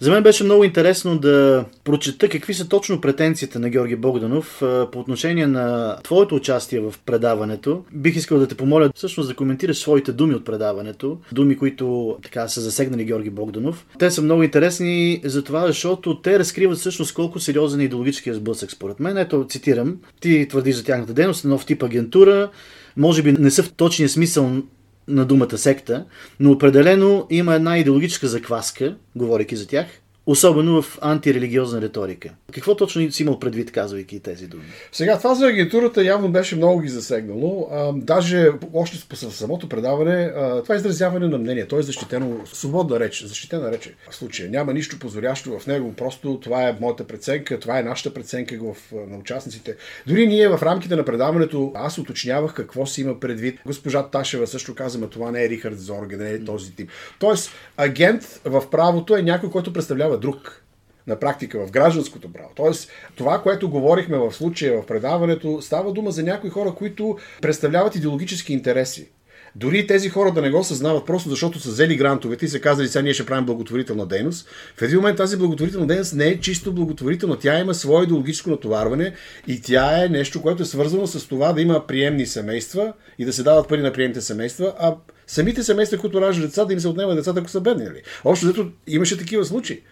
За 0.00 0.10
мен 0.10 0.22
беше 0.22 0.44
много 0.44 0.64
интересно 0.64 1.18
да 1.18 1.64
прочета 1.84 2.28
какви 2.28 2.54
са 2.54 2.68
точно 2.68 3.00
претенциите 3.00 3.58
на 3.58 3.68
Георги 3.68 3.96
Богданов 3.96 4.62
по 4.92 5.00
отношение 5.00 5.46
на 5.46 5.96
твоето 6.04 6.34
участие 6.34 6.80
в 6.80 6.94
предаването. 7.06 7.84
Бих 7.92 8.16
искал 8.16 8.38
да 8.38 8.48
те 8.48 8.54
помоля 8.54 8.90
всъщност 8.94 9.28
да 9.28 9.34
коментираш 9.34 9.78
своите 9.78 10.12
думи 10.12 10.34
от 10.34 10.44
предаването, 10.44 11.18
думи, 11.32 11.56
които 11.56 12.16
така 12.22 12.48
са 12.48 12.60
засегнали 12.60 13.04
Георги 13.04 13.30
Богданов. 13.30 13.86
Те 13.98 14.10
са 14.10 14.22
много 14.22 14.42
интересни 14.42 15.20
за 15.24 15.44
това, 15.44 15.66
защото 15.66 16.20
те 16.20 16.38
разкриват 16.38 16.78
всъщност 16.78 17.14
колко 17.14 17.39
сериозен 17.40 17.80
идеологически 17.80 18.34
сблъсък 18.34 18.70
според 18.70 19.00
мен. 19.00 19.18
Ето, 19.18 19.46
цитирам, 19.48 19.98
ти 20.20 20.46
твърдиш 20.48 20.76
за 20.76 20.84
тяхната 20.84 21.12
дейност, 21.12 21.44
нов 21.44 21.66
тип 21.66 21.82
агентура, 21.82 22.50
може 22.96 23.22
би 23.22 23.32
не 23.32 23.50
са 23.50 23.62
в 23.62 23.72
точния 23.72 24.08
смисъл 24.08 24.62
на 25.08 25.24
думата 25.24 25.58
секта, 25.58 26.04
но 26.40 26.52
определено 26.52 27.26
има 27.30 27.54
една 27.54 27.78
идеологическа 27.78 28.28
закваска, 28.28 28.96
говоряки 29.16 29.56
за 29.56 29.66
тях, 29.66 29.86
особено 30.26 30.82
в 30.82 30.98
антирелигиозна 31.02 31.80
риторика. 31.80 32.30
Какво 32.52 32.76
точно 32.76 33.12
си 33.12 33.22
имал 33.22 33.40
предвид, 33.40 33.72
казвайки 33.72 34.20
тези 34.20 34.46
думи? 34.46 34.62
Сега, 34.92 35.18
това 35.18 35.34
за 35.34 35.46
агентурата 35.46 36.04
явно 36.04 36.28
беше 36.28 36.56
много 36.56 36.80
ги 36.80 36.88
засегнало. 36.88 37.68
А, 37.72 37.92
даже 37.92 38.50
още 38.74 39.16
в 39.16 39.16
самото 39.18 39.68
предаване, 39.68 40.32
а, 40.36 40.62
това 40.62 40.74
е 40.74 40.78
изразяване 40.78 41.28
на 41.28 41.38
мнение. 41.38 41.66
То 41.66 41.78
е 41.78 41.82
защитено, 41.82 42.36
свободна 42.52 43.00
реч, 43.00 43.24
защитена 43.24 43.72
реч 43.72 43.94
в 44.10 44.14
случая. 44.14 44.50
Няма 44.50 44.72
нищо 44.72 44.98
позволящо 44.98 45.58
в 45.58 45.66
него, 45.66 45.94
просто 45.94 46.40
това 46.42 46.68
е 46.68 46.76
моята 46.80 47.04
преценка, 47.04 47.60
това 47.60 47.78
е 47.78 47.82
нашата 47.82 48.14
преценка 48.14 48.58
в, 48.58 48.92
на 49.10 49.18
участниците. 49.18 49.76
Дори 50.06 50.26
ние 50.26 50.48
в 50.48 50.58
рамките 50.62 50.96
на 50.96 51.04
предаването, 51.04 51.72
аз 51.74 51.98
уточнявах 51.98 52.54
какво 52.54 52.86
си 52.86 53.00
има 53.00 53.20
предвид. 53.20 53.60
Госпожа 53.66 54.02
Ташева 54.02 54.46
също 54.46 54.74
каза, 54.74 55.10
това 55.10 55.30
не 55.30 55.44
е 55.44 55.48
Рихард 55.48 55.78
Зорге, 55.78 56.16
не 56.16 56.30
е 56.30 56.44
този 56.44 56.74
тип. 56.76 56.90
Тоест, 57.18 57.50
агент 57.76 58.40
в 58.44 58.70
правото 58.70 59.16
е 59.16 59.22
някой, 59.22 59.50
който 59.50 59.72
представлява 59.72 60.19
друг 60.20 60.64
на 61.06 61.18
практика 61.18 61.66
в 61.66 61.70
гражданското 61.70 62.32
право. 62.32 62.48
Тоест, 62.56 62.90
това, 63.16 63.42
което 63.42 63.70
говорихме 63.70 64.18
в 64.18 64.32
случая 64.32 64.82
в 64.82 64.86
предаването, 64.86 65.62
става 65.62 65.92
дума 65.92 66.10
за 66.10 66.22
някои 66.22 66.50
хора, 66.50 66.74
които 66.74 67.18
представляват 67.42 67.94
идеологически 67.94 68.52
интереси. 68.52 69.08
Дори 69.56 69.86
тези 69.86 70.08
хора 70.08 70.32
да 70.32 70.42
не 70.42 70.50
го 70.50 70.64
съзнават, 70.64 71.06
просто 71.06 71.28
защото 71.30 71.60
са 71.60 71.70
взели 71.70 71.96
грантовете 71.96 72.44
и 72.44 72.48
са 72.48 72.60
казали, 72.60 72.88
сега 72.88 73.02
ние 73.02 73.14
ще 73.14 73.26
правим 73.26 73.46
благотворителна 73.46 74.06
дейност. 74.06 74.48
В 74.76 74.82
един 74.82 74.96
момент 74.96 75.16
тази 75.16 75.36
благотворителна 75.36 75.86
дейност 75.86 76.14
не 76.14 76.26
е 76.26 76.40
чисто 76.40 76.72
благотворителна. 76.72 77.38
Тя 77.38 77.60
има 77.60 77.74
свое 77.74 78.04
идеологическо 78.04 78.50
натоварване 78.50 79.14
и 79.46 79.60
тя 79.60 80.04
е 80.04 80.08
нещо, 80.08 80.42
което 80.42 80.62
е 80.62 80.66
свързано 80.66 81.06
с 81.06 81.28
това 81.28 81.52
да 81.52 81.60
има 81.60 81.86
приемни 81.86 82.26
семейства 82.26 82.92
и 83.18 83.24
да 83.24 83.32
се 83.32 83.42
дават 83.42 83.68
пари 83.68 83.82
на 83.82 83.92
приемните 83.92 84.20
семейства, 84.20 84.74
а 84.78 84.96
самите 85.26 85.62
семейства, 85.62 85.98
които 85.98 86.20
раждат 86.20 86.48
деца, 86.48 86.64
да 86.64 86.72
им 86.72 86.80
се 86.80 86.88
отнема 86.88 87.14
децата, 87.14 87.40
ако 87.40 87.50
са 87.50 87.60
бедни. 87.60 87.84
Нали? 87.84 88.02
Общо 88.24 88.70
имаше 88.86 89.18
такива 89.18 89.44
случаи. 89.44 89.82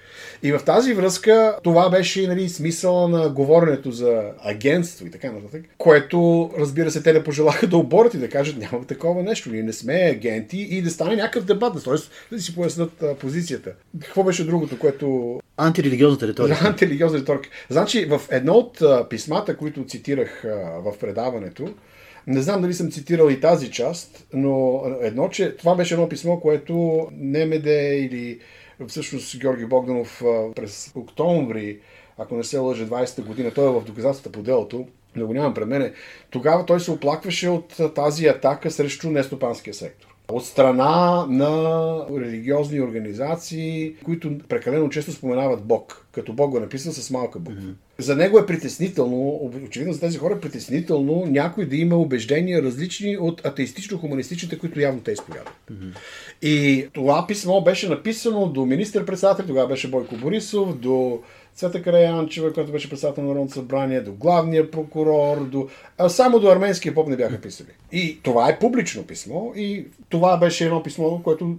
И 0.43 0.53
в 0.53 0.61
тази 0.65 0.95
връзка 0.95 1.57
това 1.63 1.91
беше 1.91 2.27
нали, 2.27 2.49
смисъла 2.49 3.09
на 3.09 3.29
говоренето 3.29 3.91
за 3.91 4.23
агентство 4.39 5.07
и 5.07 5.11
така 5.11 5.33
нататък, 5.33 5.63
което, 5.79 6.51
разбира 6.59 6.91
се, 6.91 7.03
те 7.03 7.13
не 7.13 7.25
пожелаха 7.25 7.67
да 7.67 7.77
оборят 7.77 8.15
и 8.15 8.19
да 8.19 8.29
кажат 8.29 8.57
няма 8.57 8.85
такова 8.85 9.23
нещо, 9.23 9.51
ние 9.51 9.63
не 9.63 9.73
сме 9.73 9.95
агенти 9.95 10.59
и 10.59 10.83
да 10.83 10.91
стане 10.91 11.17
някакъв 11.17 11.45
дебат, 11.45 11.85
т.е. 11.85 12.35
да 12.35 12.43
си 12.43 12.55
пояснат 12.55 13.05
позицията. 13.21 13.73
Какво 14.01 14.25
беше 14.25 14.47
другото, 14.47 14.79
което... 14.79 15.41
Антирелигиозната 15.57 16.29
риторика. 16.29 16.59
Антирелигиозна 16.69 17.19
риторика. 17.19 17.49
Значи, 17.71 18.05
в 18.05 18.21
едно 18.31 18.53
от 18.53 18.83
писмата, 19.11 19.57
които 19.57 19.85
цитирах 19.85 20.45
в 20.85 20.99
предаването, 21.01 21.75
не 22.29 22.43
знам 22.43 22.63
дали 22.63 22.75
съм 22.75 22.91
цитирал 22.91 23.31
и 23.31 23.41
тази 23.41 23.71
част, 23.71 24.27
но 24.33 24.83
едно, 25.01 25.29
че 25.29 25.57
това 25.57 25.75
беше 25.75 25.95
едно 25.95 26.09
писмо, 26.09 26.41
което 26.41 27.07
Немеде 27.13 27.99
или 27.99 28.39
всъщност 28.87 29.39
Георги 29.39 29.67
Богданов 29.67 30.23
през 30.57 30.93
октомври, 30.95 31.79
ако 32.19 32.37
не 32.37 32.45
се 32.45 32.59
лъже 32.59 32.87
20-та 32.87 33.23
година, 33.23 33.51
той 33.55 33.67
е 33.67 33.81
в 33.81 33.85
доказателствата 33.85 34.33
по 34.33 34.43
делото, 34.43 34.87
не 35.17 35.25
го 35.25 35.35
нямам 35.35 35.55
пред 35.55 35.69
мене, 35.69 35.93
тогава 36.31 36.67
той 36.67 36.81
се 36.81 36.91
оплакваше 36.91 37.49
от 37.49 37.95
тази 37.95 38.27
атака 38.27 38.71
срещу 38.71 39.11
нестопанския 39.11 39.75
сектор. 39.75 40.15
От 40.29 40.47
страна 40.47 41.27
на 41.29 42.07
религиозни 42.21 42.81
организации, 42.81 43.95
които 44.05 44.39
прекалено 44.49 44.89
често 44.89 45.13
споменават 45.13 45.65
Бог, 45.65 46.07
като 46.13 46.33
Бог 46.33 46.51
го 46.51 46.57
е 46.57 46.61
написан 46.61 46.93
с 46.93 47.11
малка 47.11 47.39
буква. 47.39 47.61
Mm-hmm. 47.63 47.88
За 48.01 48.17
него 48.17 48.39
е 48.39 48.47
притеснително, 48.47 49.51
очевидно 49.67 49.93
за 49.93 50.01
тези 50.01 50.19
хора 50.19 50.35
е 50.35 50.41
притеснително 50.41 51.27
някой 51.27 51.65
да 51.65 51.77
има 51.77 51.97
убеждения 51.97 52.63
различни 52.63 53.17
от 53.17 53.43
атеистично-хуманистичните, 53.43 54.59
които 54.59 54.81
явно 54.81 55.01
те 55.01 55.13
изповядат. 55.13 55.55
Mm-hmm. 55.73 55.97
И 56.43 56.87
това 56.93 57.27
писмо 57.29 57.61
беше 57.61 57.89
написано 57.89 58.47
до 58.47 58.67
министър-председател, 58.67 59.47
тогава 59.47 59.69
беше 59.69 59.91
Бойко 59.91 60.17
Борисов, 60.17 60.79
до 60.79 61.23
Цвета 61.55 61.83
Караянчева, 61.83 62.53
която 62.53 62.73
беше 62.73 62.91
председател 62.91 63.23
на 63.23 63.29
Народното 63.29 63.55
събрание, 63.55 64.01
до 64.01 64.13
главния 64.13 64.71
прокурор, 64.71 65.45
до... 65.45 65.69
А 65.99 66.09
само 66.09 66.41
до 66.41 66.49
арменския 66.49 66.95
поп 66.95 67.09
не 67.09 67.17
бяха 67.17 67.41
писали. 67.41 67.69
И 67.93 68.19
това 68.23 68.49
е 68.49 68.59
публично 68.59 69.03
писмо 69.03 69.53
и 69.57 69.87
това 70.09 70.37
беше 70.37 70.65
едно 70.65 70.83
писмо, 70.83 71.19
което 71.19 71.57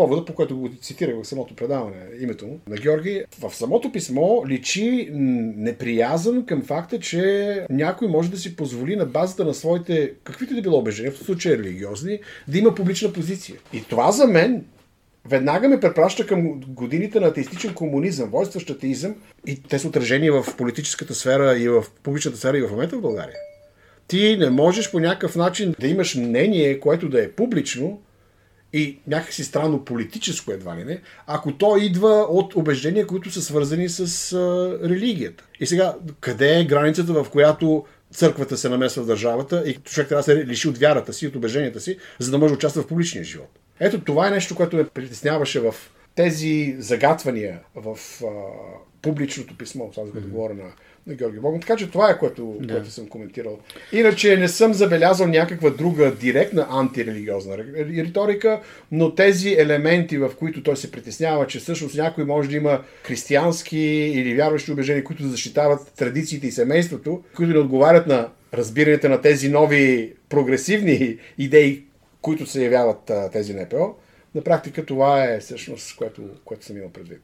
повода, 0.00 0.24
по 0.24 0.34
което 0.34 0.56
го 0.56 0.70
цитирах 0.80 1.14
в 1.22 1.26
самото 1.26 1.56
предаване, 1.56 1.96
името 2.20 2.46
му, 2.46 2.60
на 2.68 2.76
Георги. 2.76 3.24
В 3.38 3.54
самото 3.54 3.92
писмо 3.92 4.46
личи 4.46 5.08
неприязан 5.56 6.46
към 6.46 6.62
факта, 6.62 6.98
че 6.98 7.66
някой 7.70 8.08
може 8.08 8.30
да 8.30 8.38
си 8.38 8.56
позволи 8.56 8.96
на 8.96 9.06
базата 9.06 9.44
на 9.44 9.54
своите, 9.54 10.12
каквито 10.24 10.54
да 10.54 10.62
било 10.62 10.78
убеждения, 10.78 11.12
в 11.12 11.18
случая 11.18 11.58
религиозни, 11.58 12.18
да 12.48 12.58
има 12.58 12.74
публична 12.74 13.12
позиция. 13.12 13.56
И 13.72 13.84
това 13.84 14.12
за 14.12 14.26
мен 14.26 14.64
веднага 15.28 15.68
ме 15.68 15.80
препраща 15.80 16.26
към 16.26 16.60
годините 16.60 17.20
на 17.20 17.26
атеистичен 17.26 17.74
комунизъм, 17.74 18.30
войстващ 18.30 18.70
атеизъм 18.70 19.14
и 19.46 19.62
те 19.62 19.78
са 19.78 19.88
отражени 19.88 20.30
в 20.30 20.46
политическата 20.58 21.14
сфера 21.14 21.58
и 21.58 21.68
в 21.68 21.84
публичната 22.02 22.38
сфера 22.38 22.58
и 22.58 22.62
в 22.62 22.70
момента 22.70 22.96
в 22.96 23.00
България. 23.00 23.36
Ти 24.08 24.36
не 24.36 24.50
можеш 24.50 24.90
по 24.90 25.00
някакъв 25.00 25.36
начин 25.36 25.74
да 25.80 25.86
имаш 25.86 26.14
мнение, 26.14 26.80
което 26.80 27.08
да 27.08 27.22
е 27.24 27.30
публично 27.30 28.00
и 28.72 28.98
някакси 29.06 29.44
странно 29.44 29.84
политическо 29.84 30.52
едва 30.52 30.76
ли 30.76 30.84
не, 30.84 31.00
ако 31.26 31.52
то 31.52 31.76
идва 31.76 32.26
от 32.28 32.54
убеждения, 32.54 33.06
които 33.06 33.30
са 33.30 33.42
свързани 33.42 33.88
с 33.88 34.32
а, 34.32 34.78
религията. 34.88 35.44
И 35.60 35.66
сега, 35.66 35.94
къде 36.20 36.60
е 36.60 36.64
границата, 36.64 37.12
в 37.12 37.30
която 37.30 37.84
църквата 38.12 38.56
се 38.56 38.68
намесва 38.68 39.02
в 39.02 39.06
държавата 39.06 39.62
и 39.66 39.74
човек 39.74 40.08
трябва 40.08 40.20
да 40.20 40.22
се 40.22 40.46
лиши 40.46 40.68
от 40.68 40.78
вярата 40.78 41.12
си, 41.12 41.26
от 41.26 41.36
убежденията 41.36 41.80
си, 41.80 41.98
за 42.18 42.30
да 42.30 42.38
може 42.38 42.50
да 42.50 42.56
участва 42.56 42.82
в 42.82 42.86
публичния 42.86 43.24
живот? 43.24 43.58
Ето 43.80 44.00
това 44.00 44.28
е 44.28 44.30
нещо, 44.30 44.56
което 44.56 44.76
ме 44.76 44.84
притесняваше 44.84 45.60
в 45.60 45.74
тези 46.14 46.76
загатвания 46.78 47.60
в 47.74 47.98
а, 48.24 48.26
публичното 49.02 49.56
писмо, 49.56 49.90
това 49.90 50.06
за 50.06 50.12
да 50.12 50.20
говоря 50.20 50.54
на, 50.54 50.72
на 51.06 51.14
Георги 51.14 51.40
Богдан. 51.40 51.60
Така 51.60 51.76
че 51.76 51.90
това 51.90 52.10
е 52.10 52.18
което, 52.18 52.56
да. 52.60 52.74
което 52.74 52.90
съм 52.90 53.08
коментирал. 53.08 53.58
Иначе 53.92 54.36
не 54.36 54.48
съм 54.48 54.74
забелязал 54.74 55.26
някаква 55.26 55.70
друга 55.70 56.14
директна 56.14 56.66
антирелигиозна 56.70 57.58
риторика, 57.58 58.60
но 58.92 59.14
тези 59.14 59.48
елементи, 59.58 60.18
в 60.18 60.30
които 60.38 60.62
той 60.62 60.76
се 60.76 60.90
притеснява, 60.90 61.46
че 61.46 61.58
всъщност 61.58 61.96
някой 61.96 62.24
може 62.24 62.48
да 62.48 62.56
има 62.56 62.82
християнски 63.02 63.78
или 64.14 64.34
вярващи 64.34 64.72
убеждения, 64.72 65.04
които 65.04 65.28
защитават 65.28 65.92
традициите 65.96 66.46
и 66.46 66.52
семейството, 66.52 67.22
които 67.36 67.52
не 67.52 67.58
отговарят 67.58 68.06
на 68.06 68.28
разбирането 68.54 69.08
на 69.08 69.20
тези 69.20 69.48
нови 69.48 70.12
прогресивни 70.28 71.16
идеи, 71.38 71.84
които 72.22 72.46
се 72.46 72.64
явяват 72.64 73.10
тези 73.32 73.54
НПО, 73.54 73.94
на 74.34 74.42
практика 74.42 74.86
това 74.86 75.24
е 75.24 75.40
всъщност, 75.40 75.96
което, 75.96 76.22
което 76.44 76.64
съм 76.64 76.76
имал 76.76 76.90
предвид. 76.90 77.20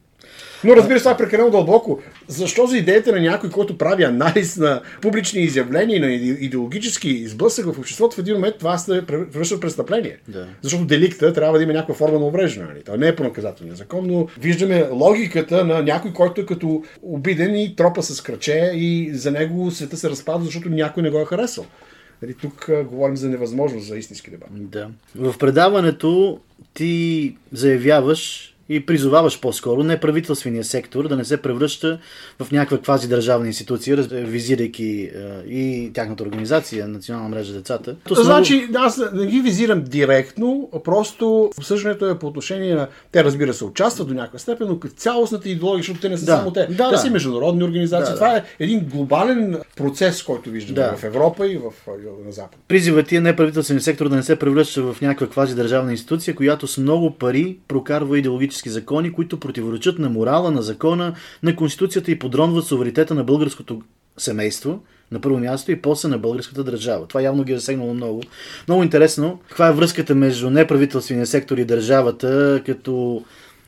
Но 0.64 0.76
разбира 0.76 0.98
се, 0.98 1.02
това 1.02 1.12
е 1.12 1.16
прекалено 1.16 1.50
дълбоко. 1.50 2.00
Защо 2.28 2.66
за 2.66 2.78
идеята 2.78 3.12
на 3.12 3.20
някой, 3.20 3.50
който 3.50 3.78
прави 3.78 4.04
анализ 4.04 4.56
на 4.56 4.80
публични 5.02 5.40
изявления 5.40 5.96
и 5.96 6.00
на 6.00 6.12
идеологически 6.40 7.08
изблъсък 7.08 7.66
в 7.66 7.78
обществото, 7.78 8.16
в 8.16 8.18
един 8.18 8.34
момент 8.34 8.54
това 8.58 8.78
се 8.78 9.06
превръща 9.06 9.56
в 9.56 9.60
престъпление? 9.60 10.18
Да. 10.28 10.46
Защото 10.62 10.84
деликта 10.84 11.32
трябва 11.32 11.58
да 11.58 11.64
има 11.64 11.72
някаква 11.72 11.94
форма 11.94 12.18
на 12.18 12.26
увреждане. 12.26 12.68
Нали? 12.68 12.82
Това 12.84 12.96
не 12.96 13.08
е 13.08 13.16
по 13.16 13.22
наказателния 13.22 13.76
закон, 13.76 14.06
но 14.06 14.26
виждаме 14.40 14.88
логиката 14.92 15.64
на 15.64 15.82
някой, 15.82 16.12
който 16.12 16.40
е 16.40 16.46
като 16.46 16.82
обиден 17.02 17.56
и 17.56 17.76
тропа 17.76 18.02
с 18.02 18.20
кръче 18.20 18.72
и 18.74 19.10
за 19.14 19.30
него 19.30 19.70
света 19.70 19.96
се 19.96 20.10
разпада, 20.10 20.44
защото 20.44 20.68
някой 20.68 21.02
не 21.02 21.10
го 21.10 21.20
е 21.20 21.24
харесал. 21.24 21.66
Нали, 22.22 22.34
тук 22.34 22.68
а, 22.68 22.84
говорим 22.84 23.16
за 23.16 23.28
невъзможност 23.28 23.86
за 23.86 23.96
истински 23.96 24.30
дебат. 24.30 24.48
Да. 24.52 24.88
В 25.14 25.38
предаването 25.38 26.40
ти 26.74 27.36
заявяваш, 27.52 28.54
и 28.68 28.86
призоваваш 28.86 29.40
по-скоро 29.40 29.82
неправителствения 29.82 30.64
сектор 30.64 31.08
да 31.08 31.16
не 31.16 31.24
се 31.24 31.36
превръща 31.36 31.98
в 32.42 32.52
някаква 32.52 32.78
квази 32.78 33.08
държавна 33.08 33.46
институция, 33.46 33.96
визирайки 34.10 35.10
е, 35.14 35.48
и 35.48 35.90
тяхната 35.92 36.22
организация, 36.22 36.88
Национална 36.88 37.28
мрежа 37.28 37.52
за 37.52 37.58
децата. 37.58 37.96
То 38.08 38.14
значи, 38.14 38.68
аз 38.74 39.02
не 39.12 39.26
ги 39.26 39.40
визирам 39.40 39.84
директно, 39.84 40.70
просто 40.84 41.50
обсъждането 41.58 42.10
е 42.10 42.18
по 42.18 42.26
отношение 42.26 42.74
на... 42.74 42.88
Те, 43.12 43.24
разбира 43.24 43.54
се, 43.54 43.64
участват 43.64 44.08
до 44.08 44.14
някаква 44.14 44.38
степен, 44.38 44.68
но 44.68 44.90
цялостната 44.96 45.48
идеология, 45.48 45.82
защото 45.82 46.00
те 46.00 46.08
не 46.08 46.18
са 46.18 46.26
да. 46.26 46.36
само 46.36 46.50
те. 46.50 46.66
Да, 46.66 46.88
те 46.88 46.94
да. 46.94 46.98
са 46.98 47.10
международни 47.10 47.64
организации. 47.64 48.12
Да, 48.12 48.18
Това 48.18 48.30
да. 48.30 48.36
е 48.36 48.42
един 48.58 48.80
глобален 48.80 49.60
процес, 49.76 50.22
който 50.22 50.50
виждаме 50.50 50.88
Да. 50.88 50.96
в 50.96 51.04
Европа 51.04 51.48
и 51.48 51.56
в, 51.56 51.62
на 52.26 52.32
Запад. 52.32 52.58
Призивът 52.68 53.06
ти 53.06 53.16
е 53.16 53.20
неправителствения 53.20 53.82
сектор 53.82 54.08
да 54.08 54.16
не 54.16 54.22
се 54.22 54.36
превръща 54.36 54.82
в 54.82 55.00
някаква 55.00 55.26
квази 55.26 55.54
държавна 55.54 55.90
институция, 55.90 56.34
която 56.34 56.66
с 56.66 56.78
много 56.78 57.10
пари 57.10 57.58
прокарва 57.68 58.18
идеологически 58.18 58.55
закони, 58.64 59.12
които 59.12 59.40
противоречат 59.40 59.98
на 59.98 60.08
морала, 60.08 60.50
на 60.50 60.62
закона, 60.62 61.14
на 61.42 61.56
конституцията 61.56 62.10
и 62.10 62.18
подронват 62.18 62.64
суверенитета 62.64 63.14
на 63.14 63.24
българското 63.24 63.82
семейство 64.16 64.80
на 65.12 65.20
първо 65.20 65.38
място 65.38 65.72
и 65.72 65.82
после 65.82 66.08
на 66.08 66.18
българската 66.18 66.64
държава. 66.64 67.06
Това 67.06 67.22
явно 67.22 67.44
ги 67.44 67.52
е 67.52 67.58
засегнало 67.58 67.94
много. 67.94 68.22
Много 68.68 68.82
интересно, 68.82 69.40
каква 69.48 69.68
е 69.68 69.72
връзката 69.72 70.14
между 70.14 70.50
неправителствения 70.50 71.26
сектор 71.26 71.58
и 71.58 71.64
държавата, 71.64 72.62
като 72.66 73.22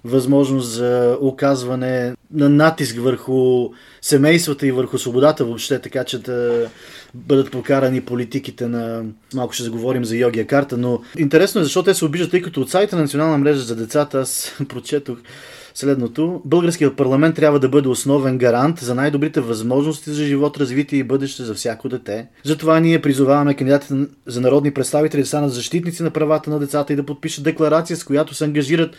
възможност 0.04 0.68
за 0.68 1.18
оказване 1.21 2.14
на 2.35 2.49
натиск 2.49 3.00
върху 3.00 3.68
семействата 4.02 4.66
и 4.66 4.73
върху 4.73 4.99
свободата 4.99 5.44
въобще, 5.44 5.78
така 5.78 6.04
че 6.04 6.18
да 6.18 6.68
бъдат 7.14 7.50
прокарани 7.50 8.00
политиките 8.00 8.66
на... 8.66 9.04
Малко 9.35 9.52
ще 9.52 9.62
заговорим 9.62 10.04
за 10.04 10.16
йогия 10.16 10.47
карта, 10.47 10.76
но 10.76 11.02
интересно 11.18 11.61
е 11.61 11.64
защо 11.64 11.82
те 11.82 11.94
се 11.94 12.04
обиждат, 12.04 12.30
тъй 12.30 12.42
като 12.42 12.61
от 12.61 12.70
сайта 12.70 12.97
на 12.97 13.02
Национална 13.02 13.38
мрежа 13.38 13.61
за 13.61 13.76
децата 13.76 14.20
аз 14.20 14.56
прочетох 14.68 15.18
следното. 15.75 16.42
Българският 16.44 16.97
парламент 16.97 17.37
трябва 17.37 17.61
да 17.61 17.68
бъде 17.68 17.88
основен 17.88 18.38
гарант 18.38 18.78
за 18.78 18.94
най-добрите 18.94 19.40
възможности 19.40 20.11
за 20.11 20.25
живот, 20.25 20.58
развитие 20.58 20.99
и 20.99 21.02
бъдеще 21.02 21.42
за 21.42 21.54
всяко 21.54 21.88
дете. 21.88 22.26
Затова 22.44 22.80
ние 22.80 23.02
призоваваме 23.02 23.54
кандидатите 23.54 23.94
за 24.26 24.40
народни 24.40 24.70
представители 24.70 25.20
да 25.20 25.26
станат 25.26 25.52
защитници 25.52 26.02
на 26.02 26.11
правата 26.11 26.50
на 26.50 26.58
децата 26.58 26.92
и 26.92 26.97
да 26.97 27.06
подпишат 27.06 27.44
декларация, 27.44 27.97
с 27.97 28.04
която 28.04 28.35
се 28.35 28.44
ангажират 28.44 28.97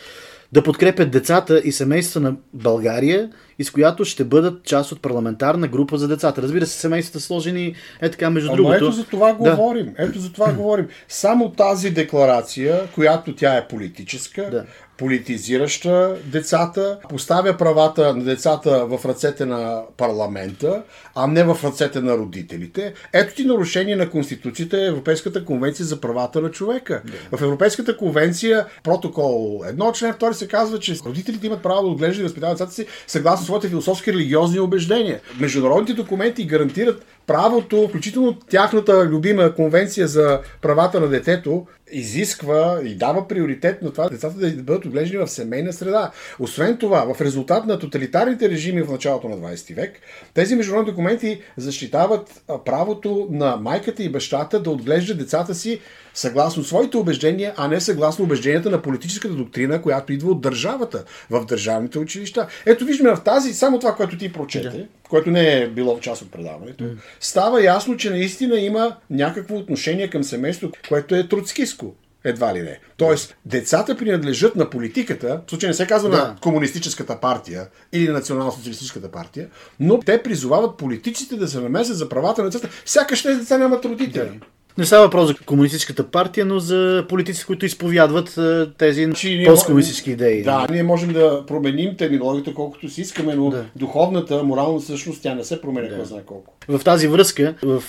да 0.52 0.64
подкрепят 0.64 1.12
децата 1.12 1.62
и 1.64 1.72
семействата 1.72 2.20
на 2.20 2.36
България 2.54 3.30
и 3.60 3.64
с 3.64 3.72
която 3.72 4.06
ще 4.06 4.24
бъдат 4.24 4.64
част 4.64 4.92
от 4.92 5.02
парламентарна 5.02 5.68
група 5.68 5.98
за 5.98 6.08
децата. 6.08 6.42
Разбира 6.42 6.66
се, 6.66 6.80
семействата 6.80 7.20
сложени 7.20 7.76
е 8.02 8.12
така 8.12 8.30
между 8.30 8.50
Ама 8.50 8.58
другото. 8.58 8.76
ето 8.76 8.92
за 8.92 9.06
това 9.06 9.28
Да. 9.34 9.34
говорим. 9.56 9.94
Ето 9.98 10.20
за 10.20 10.32
това 10.32 10.54
говорим. 10.54 10.88
Само 11.08 11.52
тази 11.52 11.90
декларация, 11.90 12.88
която 12.96 13.36
тя 13.36 13.56
е 13.58 13.68
политическа, 13.68 14.50
Да. 14.52 14.66
политизираща 14.98 16.16
децата, 16.26 16.98
поставя 17.10 17.58
правата 17.58 18.16
на 18.16 18.24
децата 18.24 18.86
в 18.86 19.06
ръцете 19.06 19.46
на 19.46 19.82
парламента, 19.98 20.82
а 21.16 21.28
не 21.28 21.44
в 21.44 21.58
ръцете 21.64 22.02
на 22.02 22.18
родителите. 22.18 22.94
Ето 23.14 23.36
ти 23.36 23.46
нарушение 23.46 23.96
на 23.96 24.10
Конституцията 24.10 24.86
Европейската 24.86 25.46
конвенция 25.46 25.86
за 25.86 26.02
правата 26.02 26.42
на 26.42 26.52
човека. 26.52 27.02
В 27.32 27.42
Европейската 27.42 27.98
конвенция, 27.98 28.66
протокол 28.84 29.62
1, 29.66 29.94
член 29.94 30.14
2 30.14 30.32
се 30.32 30.48
казва, 30.48 30.80
че 30.80 30.96
родителите 31.06 31.48
имат 31.48 31.64
право 31.64 31.82
да 31.82 31.88
отглеждат 31.88 32.20
и 32.20 32.24
възпитават 32.24 32.58
децата 32.58 32.74
си 32.74 32.86
съгласно 33.08 33.46
своите 33.50 33.70
философски 33.70 34.14
религиозни 34.14 34.60
убеждения. 34.60 35.20
Международните 35.40 35.94
документи 35.94 36.46
гарантират 36.46 37.06
правото, 37.30 37.88
включително 37.88 38.34
тяхната 38.34 39.06
любима 39.06 39.56
конвенция 39.56 40.08
за 40.08 40.40
правата 40.62 41.00
на 41.00 41.08
детето, 41.08 41.68
изисква 41.92 42.80
и 42.84 42.96
дава 42.96 43.28
приоритет 43.28 43.82
на 43.82 43.92
това 43.92 44.10
децата 44.10 44.38
да 44.38 44.64
бъдат 44.64 44.86
отглеждани 44.86 45.26
в 45.26 45.28
семейна 45.28 45.74
среда. 45.74 46.12
Освен 46.40 46.78
това, 46.78 47.14
в 47.14 47.22
резултат 47.22 47.66
на 47.66 47.80
тоталитарните 47.80 48.50
режими 48.50 48.82
в 48.82 48.92
началото 48.92 49.30
на 49.30 49.38
20 49.38 49.76
век, 49.76 50.00
тези 50.34 50.56
международни 50.56 50.92
документи 50.92 51.42
защитават 51.58 52.44
правото 52.66 53.28
на 53.32 53.58
майката 53.58 54.04
и 54.04 54.10
бащата 54.10 54.60
да 54.60 54.70
отглеждат 54.70 55.18
децата 55.18 55.56
си 55.56 55.80
съгласно 56.14 56.64
своите 56.64 56.98
убеждения, 56.98 57.54
а 57.58 57.68
не 57.68 57.82
съгласно 57.82 58.26
убежденията 58.26 58.70
на 58.70 58.82
политическата 58.82 59.34
доктрина, 59.34 59.82
която 59.82 60.14
идва 60.14 60.32
от 60.32 60.42
държавата 60.42 61.04
в 61.30 61.46
държавните 61.46 62.00
училища. 62.00 62.48
Ето 62.66 62.86
виждаме 62.86 63.16
в 63.16 63.24
тази, 63.24 63.54
само 63.54 63.80
това, 63.80 63.96
което 63.96 64.18
ти 64.18 64.34
прочете, 64.34 64.88
което 65.10 65.32
не 65.32 65.58
е 65.58 65.68
било 65.68 66.00
част 66.00 66.22
от 66.22 66.32
предаването, 66.32 66.84
става 67.20 67.64
ясно, 67.64 67.98
че 67.98 68.10
наистина 68.10 68.60
има 68.60 68.96
някакво 69.10 69.56
отношение 69.56 70.10
към 70.10 70.24
семейството, 70.24 70.80
което 70.90 71.16
е 71.16 71.28
троцкиско. 71.28 71.94
Едва 72.24 72.54
ли 72.54 72.62
не. 72.62 72.80
Тоест, 72.98 73.36
децата 73.46 73.98
принадлежат 73.98 74.56
на 74.56 74.70
политиката, 74.70 75.42
в 75.48 75.50
случай 75.50 75.68
не 75.68 75.74
се 75.74 75.88
казва 75.88 76.10
Да. 76.10 76.18
на 76.18 76.36
комунистическата 76.42 77.20
партия 77.20 77.68
или 77.94 78.08
на 78.08 78.14
национално-социалистическата 78.14 79.12
партия, 79.12 79.48
но 79.80 80.00
те 80.00 80.24
призовават 80.24 80.78
политиците 80.78 81.36
да 81.36 81.48
се 81.48 81.60
намесят 81.60 81.98
за 81.98 82.10
правата 82.10 82.44
на 82.44 82.50
децата. 82.50 82.70
Сякаш 82.86 83.24
тези 83.24 83.40
деца 83.40 83.58
нямат 83.58 83.86
родители. 83.86 84.40
Не 84.78 84.86
става 84.86 85.04
въпрос 85.04 85.28
за 85.28 85.36
комунистическата 85.46 86.04
партия, 86.04 86.46
но 86.46 86.60
за 86.60 87.06
политици, 87.10 87.46
които 87.46 87.66
изповядват 87.66 88.38
е, 88.38 88.66
тези 88.78 89.06
Значи 89.06 89.36
ние 89.36 89.46
посткомунистически 89.46 90.12
идеи. 90.12 90.44
Да, 90.44 90.68
ние 90.72 90.84
можем 90.84 91.14
да 91.14 91.46
променим 91.46 91.98
терминологията 91.98 92.54
колкото 92.54 92.90
си 92.90 93.02
искаме, 93.02 93.36
но 93.36 93.50
Да. 93.50 93.66
духовната, 93.76 94.44
морална 94.44 94.82
същност, 94.82 95.22
тя 95.22 95.36
не 95.36 95.44
се 95.44 95.62
променя, 95.62 95.96
кой 95.96 96.06
знае 96.06 96.22
колко. 96.26 96.54
В 96.70 96.82
тази 96.84 97.08
връзка, 97.08 97.56
в 97.64 97.84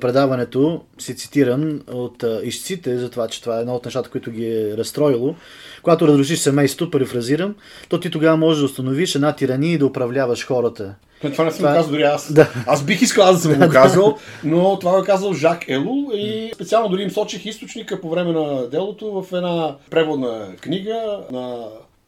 предаването 0.00 0.80
си 0.98 1.16
цитиран 1.16 1.82
от 1.92 2.24
ищците 2.44 2.98
за 2.98 3.10
това, 3.10 3.28
че 3.28 3.40
това 3.40 3.58
е 3.58 3.60
едно 3.60 3.74
от 3.74 3.84
нещата, 3.84 4.10
които 4.10 4.30
ги 4.30 4.46
е 4.46 4.76
разстроило. 4.76 5.34
Когато 5.82 6.08
разрушиш 6.08 6.38
семейството, 6.38 6.90
перифразирам, 6.90 7.54
то 7.88 8.00
ти 8.00 8.10
тогава 8.10 8.36
можеш 8.36 8.58
да 8.58 8.64
установиш 8.64 9.14
една 9.14 9.32
тирания 9.32 9.72
и 9.72 9.78
да 9.78 9.86
управляваш 9.86 10.46
хората. 10.46 10.94
Но 11.24 11.32
Това 11.32 11.44
не 11.44 11.50
съм 11.50 11.58
Това- 11.58 11.70
го 11.70 11.76
казал 11.76 11.90
дори 11.92 12.02
аз. 12.02 12.32
Да. 12.32 12.52
Аз 12.66 12.84
бих 12.84 13.02
искал 13.02 13.24
аз 13.24 13.36
да 13.36 13.42
съм 13.42 13.66
го 13.66 13.68
казал, 13.72 14.18
но 14.44 14.78
това 14.78 14.92
го 14.92 14.98
е 14.98 15.06
казал 15.06 15.34
Жак 15.34 15.68
Елул 15.68 16.10
и 16.14 16.50
специално 16.54 16.88
дори 16.88 17.02
им 17.02 17.10
сочих 17.10 17.46
източника 17.46 18.00
по 18.00 18.10
време 18.10 18.32
на 18.32 18.68
делото 18.68 19.10
в 19.12 19.36
една 19.36 19.76
преводна 19.90 20.48
книга 20.60 21.18
на 21.32 21.64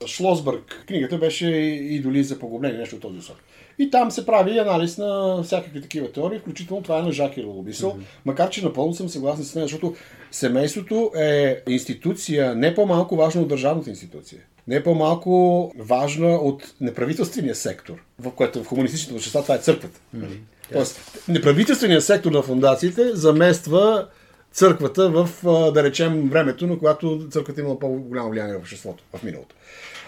Шлосбърг. 0.07 0.85
Книгата 0.89 1.19
беше 1.19 1.47
Идоли 1.47 2.25
за 2.25 2.39
погубление, 2.39 2.79
нещо 2.79 2.97
от 2.97 3.03
този 3.03 3.21
сорт. 3.23 3.37
И 3.79 3.91
там 3.91 4.11
се 4.11 4.27
прави 4.27 4.59
анализ 4.59 4.99
на 4.99 5.43
всякакви 5.43 5.83
такива 5.83 6.13
теории, 6.13 6.39
включително 6.39 6.83
това 6.83 6.99
е 6.99 7.03
на 7.03 7.13
Жак 7.13 7.37
Елул 7.37 7.63
Бисъл, 7.63 7.99
макар 8.25 8.51
че 8.51 8.65
напълно 8.65 8.95
съм 8.95 9.09
съгласен 9.09 9.45
с 9.45 9.55
нея, 9.55 9.65
защото 9.65 9.95
семейството 10.31 11.13
е 11.17 11.63
институция 11.69 12.55
не 12.55 12.75
по-малко 12.75 13.17
важна 13.17 13.43
от 13.43 13.49
държавната 13.49 13.91
институция. 13.91 14.41
Не 14.69 14.83
по-малко 14.83 15.73
важна 15.79 16.35
от 16.35 16.75
неправителствения 16.81 17.55
сектор, 17.55 17.95
в 18.19 18.31
което 18.31 18.65
в 18.65 18.69
комунистичните 18.69 19.15
общества 19.15 19.43
това 19.43 19.55
е 19.55 19.59
църквата. 19.59 20.01
Тоест, 20.73 21.25
неправителственият 21.29 22.05
сектор 22.05 22.33
на 22.33 22.43
фундациите 22.43 23.15
замества 23.15 24.07
църквата 24.53 25.11
в, 25.11 25.29
да 25.73 25.83
речем, 25.83 26.29
времето, 26.29 26.67
на 26.67 26.79
когато 26.79 27.29
църквата 27.31 27.61
имала 27.61 27.79
по-голямо 27.79 28.31
влияние 28.31 28.55
в 28.55 28.59
обществото, 28.59 29.05
в 29.15 29.23
миналото. 29.23 29.55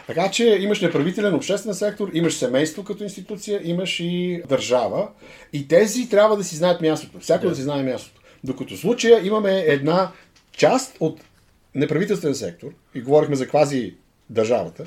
Така 0.09 0.31
че 0.31 0.59
имаш 0.61 0.81
неправителен 0.81 1.35
обществен 1.35 1.75
сектор, 1.75 2.11
имаш 2.12 2.35
семейство 2.35 2.85
като 2.85 3.05
институция, 3.05 3.61
имаш 3.64 4.01
и 4.01 4.42
държава. 4.49 5.09
И 5.53 5.68
тези 5.68 6.09
трябва 6.09 6.37
да 6.37 6.44
си 6.44 6.57
знаят 6.57 6.81
мястото. 6.81 7.21
Всяко 7.21 7.49
да, 7.49 7.57
си 7.57 7.62
знае 7.62 7.83
мястото. 7.83 8.21
Докато 8.44 8.75
в 8.75 8.79
случая 8.79 9.27
имаме 9.27 9.59
една 9.59 10.11
част 10.53 10.97
от 11.01 11.21
неправителствен 11.75 12.35
сектор, 12.35 12.68
и 12.94 13.01
говорихме 13.01 13.37
за 13.37 13.49
квази 13.49 13.94
държавата, 14.31 14.85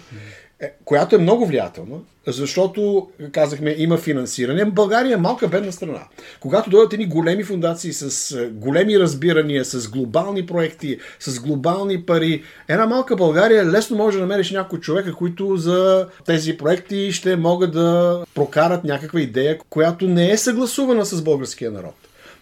която 0.85 1.15
е 1.15 1.19
много 1.19 1.45
влиятелна, 1.45 1.95
защото, 2.27 3.09
казахме, 3.31 3.75
има 3.77 3.97
финансиране. 3.97 4.65
България 4.65 5.13
е 5.13 5.17
малка 5.17 5.47
бедна 5.47 5.71
страна. 5.71 6.03
Когато 6.39 6.69
дойдат 6.69 6.93
едни 6.93 7.05
големи 7.05 7.43
фундации 7.43 7.93
с 7.93 8.31
е, 8.31 8.47
големи 8.47 8.99
разбирания, 8.99 9.65
с 9.65 9.89
глобални 9.89 10.45
проекти, 10.45 10.97
с 11.19 11.39
глобални 11.39 12.05
пари, 12.05 12.43
една 12.67 12.85
малка 12.85 13.15
България 13.15 13.65
лесно 13.65 13.97
може 13.97 14.17
да 14.17 14.21
намериш 14.21 14.51
някои 14.51 14.79
човека, 14.79 15.13
които 15.13 15.57
за 15.57 16.07
тези 16.25 16.57
проекти 16.57 17.11
ще 17.11 17.35
могат 17.35 17.71
да 17.71 18.19
прокарат 18.35 18.83
някаква 18.83 19.21
идея, 19.21 19.59
която 19.69 20.07
не 20.07 20.31
е 20.31 20.37
съгласувана 20.37 21.05
с 21.05 21.21
българския 21.21 21.71
народ 21.71 21.95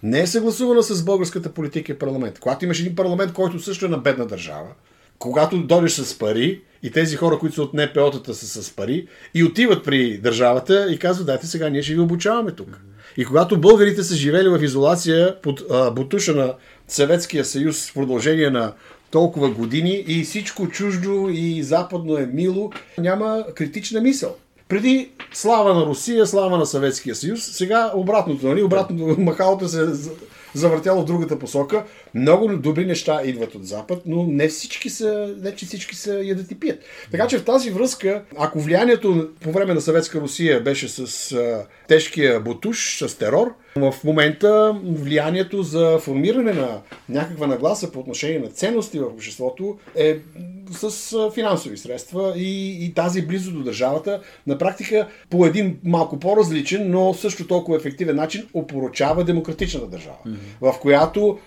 не 0.04 0.20
е 0.20 0.28
съгласувана 0.28 0.84
с 0.84 1.04
българската 1.04 1.52
политика 1.52 1.92
и 1.92 1.98
парламент. 1.98 2.40
Когато 2.40 2.66
имаш 2.66 2.80
един 2.80 2.96
парламент, 2.96 3.34
който 3.34 3.60
също 3.60 3.86
е 3.86 3.90
на 3.90 3.98
бедна 3.98 4.26
държава, 4.26 4.68
когато 5.20 5.58
дойдеш 5.58 5.92
с 5.92 6.20
пари, 6.20 6.62
и 6.84 6.92
тези 6.92 7.16
хора, 7.16 7.40
които 7.40 7.56
са 7.56 7.62
от 7.62 7.74
НПО-тата 7.74 8.32
са 8.32 8.64
с 8.64 8.72
пари, 8.76 9.08
и 9.34 9.44
отиват 9.44 9.86
при 9.86 10.18
държавата 10.18 10.88
и 10.92 11.00
казват, 11.00 11.28
дайте 11.28 11.48
сега, 11.48 11.70
ние 11.70 11.84
ще 11.84 11.94
ви 11.94 12.00
обучаваме 12.00 12.52
тук. 12.52 12.80
И 13.18 13.26
когато 13.26 13.62
българите 13.62 14.04
са 14.04 14.16
живели 14.16 14.50
в 14.50 14.64
изолация 14.64 15.42
под 15.42 15.62
а, 15.72 15.92
бутуша 15.92 16.36
на 16.36 16.54
Съветския 16.88 17.46
съюз 17.46 17.90
в 17.90 17.94
продължение 17.94 18.50
на 18.50 18.74
толкова 19.12 19.50
години 19.50 20.04
и 20.08 20.24
всичко 20.24 20.68
чуждо 20.68 21.30
и 21.32 21.64
западно 21.64 22.18
е 22.18 22.26
мило, 22.26 22.72
няма 22.98 23.46
критична 23.56 24.02
мисъл. 24.02 24.36
Преди 24.68 25.10
слава 25.34 25.74
на 25.74 25.86
Русия, 25.86 26.28
слава 26.28 26.58
на 26.58 26.66
Съветския 26.66 27.16
съюз, 27.16 27.44
сега 27.44 27.92
обратното, 27.96 28.48
нали? 28.48 28.64
Обратното, 28.64 29.22
махалото 29.22 29.68
се 29.68 29.88
завъртяло 30.54 31.02
в 31.02 31.06
другата 31.06 31.40
посока. 31.40 31.84
Много 32.14 32.58
добри 32.58 32.86
неща 32.86 33.22
идват 33.26 33.56
от 33.56 33.66
Запад, 33.66 34.02
но 34.06 34.24
не 34.24 34.48
всички 34.48 34.90
са, 34.90 35.36
не 35.42 35.56
че 35.56 35.66
всички 35.66 35.96
са 35.96 36.22
ядат 36.24 36.52
и 36.52 36.60
пият. 36.60 36.80
Така 37.12 37.28
че 37.28 37.38
в 37.38 37.46
тази 37.46 37.72
връзка, 37.72 38.24
ако 38.38 38.60
влиянието 38.60 39.30
по 39.42 39.52
време 39.52 39.74
на 39.74 39.82
Съветска 39.82 40.22
Русия 40.22 40.62
беше 40.64 40.90
с 40.90 41.32
а, 41.32 41.66
тежкия 41.88 42.40
бутуш, 42.40 43.04
с 43.04 43.18
терор, 43.18 43.54
в 43.76 43.94
момента 44.04 44.80
влиянието 44.84 45.64
за 45.64 46.00
формиране 46.00 46.54
на 46.54 46.82
някаква 47.10 47.48
нагласа 47.48 47.92
по 47.92 48.00
отношение 48.00 48.40
на 48.40 48.48
ценности 48.48 49.00
в 49.00 49.04
обществото 49.04 49.78
е 49.96 50.18
с 50.72 51.32
финансови 51.34 51.78
средства 51.78 52.34
и, 52.38 52.86
и 52.86 52.94
тази 52.94 53.22
близо 53.22 53.52
до 53.52 53.64
държавата 53.64 54.22
на 54.48 54.58
практика 54.58 55.08
по 55.30 55.46
един 55.46 55.80
малко 55.84 56.20
по-различен, 56.20 56.92
но 56.92 57.14
също 57.14 57.48
толкова 57.48 57.78
ефективен 57.78 58.16
начин 58.16 58.48
опоручава 58.54 59.24
демократичната 59.24 59.88
държава, 59.88 60.18
mm-hmm. 60.28 60.72
в 60.72 60.80
която 60.80 61.40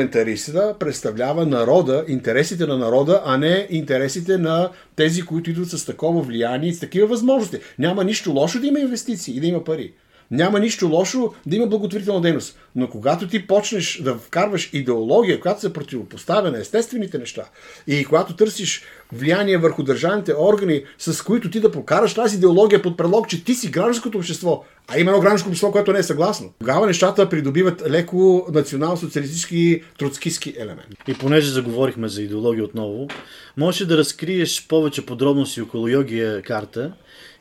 парламентариста 0.00 0.74
представлява 0.78 1.46
народа, 1.46 2.04
интересите 2.08 2.66
на 2.66 2.78
народа, 2.78 3.22
а 3.24 3.36
не 3.38 3.66
интересите 3.70 4.38
на 4.38 4.70
тези, 4.96 5.22
които 5.22 5.50
идват 5.50 5.70
с 5.70 5.86
такова 5.86 6.22
влияние 6.22 6.68
и 6.68 6.74
с 6.74 6.80
такива 6.80 7.06
възможности. 7.06 7.58
Няма 7.78 8.04
нищо 8.04 8.32
лошо 8.32 8.60
да 8.60 8.66
има 8.66 8.78
инвестиции 8.78 9.36
и 9.36 9.40
да 9.40 9.46
има 9.46 9.64
пари. 9.64 9.92
Няма 10.30 10.60
нищо 10.60 10.88
лошо 10.88 11.34
да 11.46 11.56
има 11.56 11.66
благотворителна 11.66 12.20
дейност. 12.20 12.58
Но 12.76 12.90
когато 12.90 13.28
ти 13.28 13.46
почнеш 13.46 14.02
да 14.02 14.14
вкарваш 14.14 14.70
идеология, 14.72 15.40
която 15.40 15.60
се 15.60 15.72
противопоставя 15.72 16.50
на 16.50 16.58
естествените 16.58 17.18
неща 17.18 17.44
и 17.86 18.04
когато 18.04 18.36
търсиш 18.36 18.82
влияние 19.12 19.58
върху 19.58 19.82
държавните 19.82 20.34
органи, 20.38 20.82
с 20.98 21.24
които 21.24 21.50
ти 21.50 21.60
да 21.60 21.70
покараш 21.70 22.14
тази 22.14 22.36
идеология 22.36 22.82
под 22.82 22.96
предлог, 22.96 23.28
че 23.28 23.44
ти 23.44 23.54
си 23.54 23.70
гражданското 23.70 24.18
общество, 24.18 24.64
а 24.88 24.98
има 24.98 25.10
едно 25.10 25.20
гражданско 25.20 25.48
общество, 25.48 25.72
което 25.72 25.92
не 25.92 25.98
е 25.98 26.02
съгласно. 26.02 26.52
Тогава 26.58 26.86
нещата 26.86 27.28
придобиват 27.28 27.82
леко 27.90 28.46
национал-социалистически, 28.52 29.82
троцкистски 29.98 30.54
елемент. 30.58 30.96
И 31.08 31.14
понеже 31.14 31.50
заговорихме 31.50 32.08
за 32.08 32.22
идеология 32.22 32.64
отново, 32.64 33.08
можеш 33.56 33.86
да 33.86 33.98
разкриеш 33.98 34.66
повече 34.68 35.06
подробности 35.06 35.60
около 35.60 35.88
йогия 35.88 36.42
карта 36.42 36.92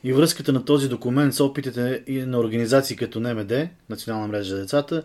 и 0.03 0.13
връзката 0.13 0.53
на 0.53 0.65
този 0.65 0.89
документ 0.89 1.33
с 1.33 1.39
опитите 1.39 2.03
на 2.09 2.39
организации 2.39 2.95
като 2.95 3.19
НМД, 3.19 3.53
Национална 3.89 4.27
мрежа 4.27 4.55
за 4.55 4.61
децата, 4.61 5.03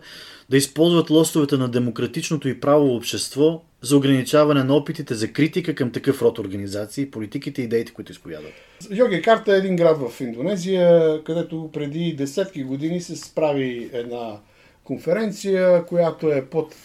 да 0.49 0.57
използват 0.57 1.09
лостовете 1.09 1.57
на 1.57 1.67
демократичното 1.67 2.47
и 2.47 2.59
право 2.59 2.95
общество 2.95 3.61
за 3.85 3.97
ограничаване 3.97 4.63
на 4.63 4.75
опитите 4.75 5.13
за 5.13 5.27
критика 5.27 5.75
към 5.75 5.91
такъв 5.91 6.21
род 6.21 6.39
организации, 6.39 7.11
политиките 7.11 7.61
и 7.61 7.65
идеите, 7.65 7.93
които 7.93 8.11
изповядат. 8.11 8.51
Йоги 8.91 9.21
Карта 9.21 9.53
е 9.55 9.57
един 9.57 9.75
град 9.75 9.97
в 9.97 10.21
Индонезия, 10.21 11.23
където 11.23 11.69
преди 11.73 12.15
десетки 12.17 12.63
години 12.63 13.01
се 13.01 13.15
справи 13.15 13.89
една 13.93 14.37
конференция, 14.83 15.85
която 15.85 16.31
е 16.31 16.45
под 16.45 16.75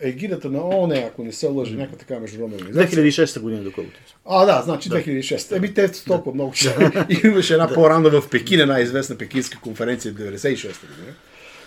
егидата 0.00 0.50
на 0.50 0.68
ООН, 0.68 0.92
ако 0.92 1.24
не 1.24 1.32
се 1.32 1.46
лъжи, 1.46 1.76
някаква 1.76 1.98
така 1.98 2.20
международна 2.20 2.56
организация. 2.56 3.26
2006 3.26 3.40
година, 3.40 3.62
доколкото. 3.62 4.00
А, 4.26 4.46
да, 4.46 4.62
значи 4.62 4.88
да. 4.88 4.96
2006. 4.96 5.56
Еми, 5.56 5.74
те 5.74 5.92
толкова 5.92 6.34
много 6.34 6.52
ще. 6.54 6.92
Имаше 7.24 7.52
една 7.52 7.68
по-рано 7.74 8.20
в 8.20 8.30
Пекин, 8.30 8.60
една 8.60 8.80
известна 8.80 9.18
пекинска 9.18 9.60
конференция 9.60 10.12
в 10.12 10.16
96 10.16 10.80
година 10.80 11.14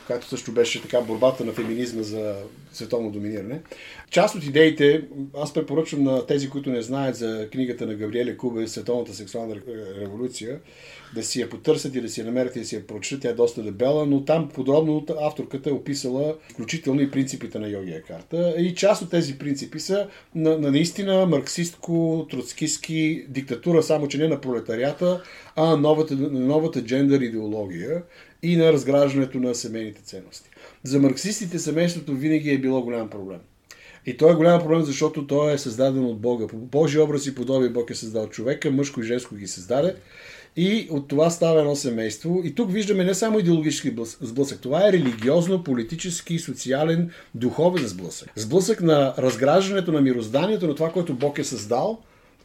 която 0.09 0.27
също 0.27 0.51
беше 0.51 0.81
така 0.81 1.01
борбата 1.01 1.45
на 1.45 1.51
феминизма 1.51 2.03
за 2.03 2.35
световно 2.71 3.11
доминиране. 3.11 3.61
Част 4.09 4.35
от 4.35 4.43
идеите, 4.43 5.03
аз 5.37 5.53
препоръчвам 5.53 6.03
на 6.03 6.25
тези, 6.25 6.49
които 6.49 6.69
не 6.69 6.81
знаят 6.81 7.15
за 7.15 7.47
книгата 7.51 7.85
на 7.85 7.93
Габриеле 7.93 8.37
Куба 8.37 8.67
Световната 8.67 9.13
сексуална 9.13 9.55
революция, 10.01 10.59
да 11.15 11.23
си 11.23 11.41
я 11.41 11.49
потърсят 11.49 11.95
и 11.95 12.01
да 12.01 12.09
си 12.09 12.19
я 12.19 12.25
намерят 12.25 12.55
и 12.55 12.59
да 12.59 12.65
си 12.65 12.75
я 12.75 12.87
прочитат. 12.87 13.21
Тя 13.21 13.29
е 13.29 13.33
доста 13.33 13.63
дебела, 13.63 14.05
но 14.05 14.25
там 14.25 14.49
подробно 14.49 15.05
авторката 15.21 15.69
е 15.69 15.73
описала 15.73 16.35
включително 16.51 17.01
и 17.01 17.11
принципите 17.11 17.59
на 17.59 17.69
йогия 17.69 18.03
карта. 18.03 18.55
И 18.57 18.75
част 18.75 19.01
от 19.01 19.09
тези 19.11 19.37
принципи 19.37 19.79
са 19.79 20.07
на, 20.35 20.57
на 20.57 20.71
наистина 20.71 21.25
марксистко, 21.25 22.27
троцкистски 22.31 23.25
диктатура, 23.27 23.83
само 23.83 24.07
че 24.07 24.17
не 24.17 24.27
на 24.27 24.41
пролетарията, 24.41 25.23
а 25.55 25.75
новата, 25.75 26.15
новата 26.31 26.83
джендър 26.83 27.21
идеология 27.21 28.03
и 28.43 28.57
на 28.57 28.73
разграждането 28.73 29.39
на 29.39 29.55
семейните 29.55 30.01
ценности. 30.01 30.49
За 30.83 30.99
марксистите 30.99 31.59
семейството 31.59 32.13
винаги 32.13 32.51
е 32.51 32.57
било 32.57 32.81
голям 32.81 33.09
проблем. 33.09 33.39
И 34.05 34.17
то 34.17 34.29
е 34.29 34.35
голям 34.35 34.61
проблем, 34.61 34.81
защото 34.81 35.27
то 35.27 35.49
е 35.49 35.57
създадено 35.57 36.09
от 36.09 36.19
Бога. 36.19 36.47
По 36.47 36.57
Божи 36.57 36.99
образ 36.99 37.25
и 37.25 37.35
подобие 37.35 37.69
Бог 37.69 37.89
е 37.89 37.95
създал 37.95 38.29
човека, 38.29 38.71
мъжко 38.71 39.01
и 39.01 39.03
женско 39.03 39.35
ги 39.35 39.47
създаде. 39.47 39.95
И 40.57 40.87
от 40.89 41.07
това 41.07 41.29
става 41.29 41.59
едно 41.59 41.75
семейство. 41.75 42.41
И 42.43 42.55
тук 42.55 42.71
виждаме 42.71 43.03
не 43.03 43.13
само 43.13 43.39
идеологически 43.39 43.95
сблъсък, 44.21 44.59
това 44.61 44.87
е 44.87 44.91
религиозно, 44.91 45.63
политически, 45.63 46.39
социален, 46.39 47.11
духовен 47.35 47.87
сблъсък. 47.87 48.29
Сблъсък 48.35 48.81
на 48.81 49.13
разграждането 49.17 49.91
на 49.91 50.01
мирозданието, 50.01 50.67
на 50.67 50.75
това, 50.75 50.91
което 50.91 51.13
Бог 51.13 51.39
е 51.39 51.43
създал, 51.43 51.99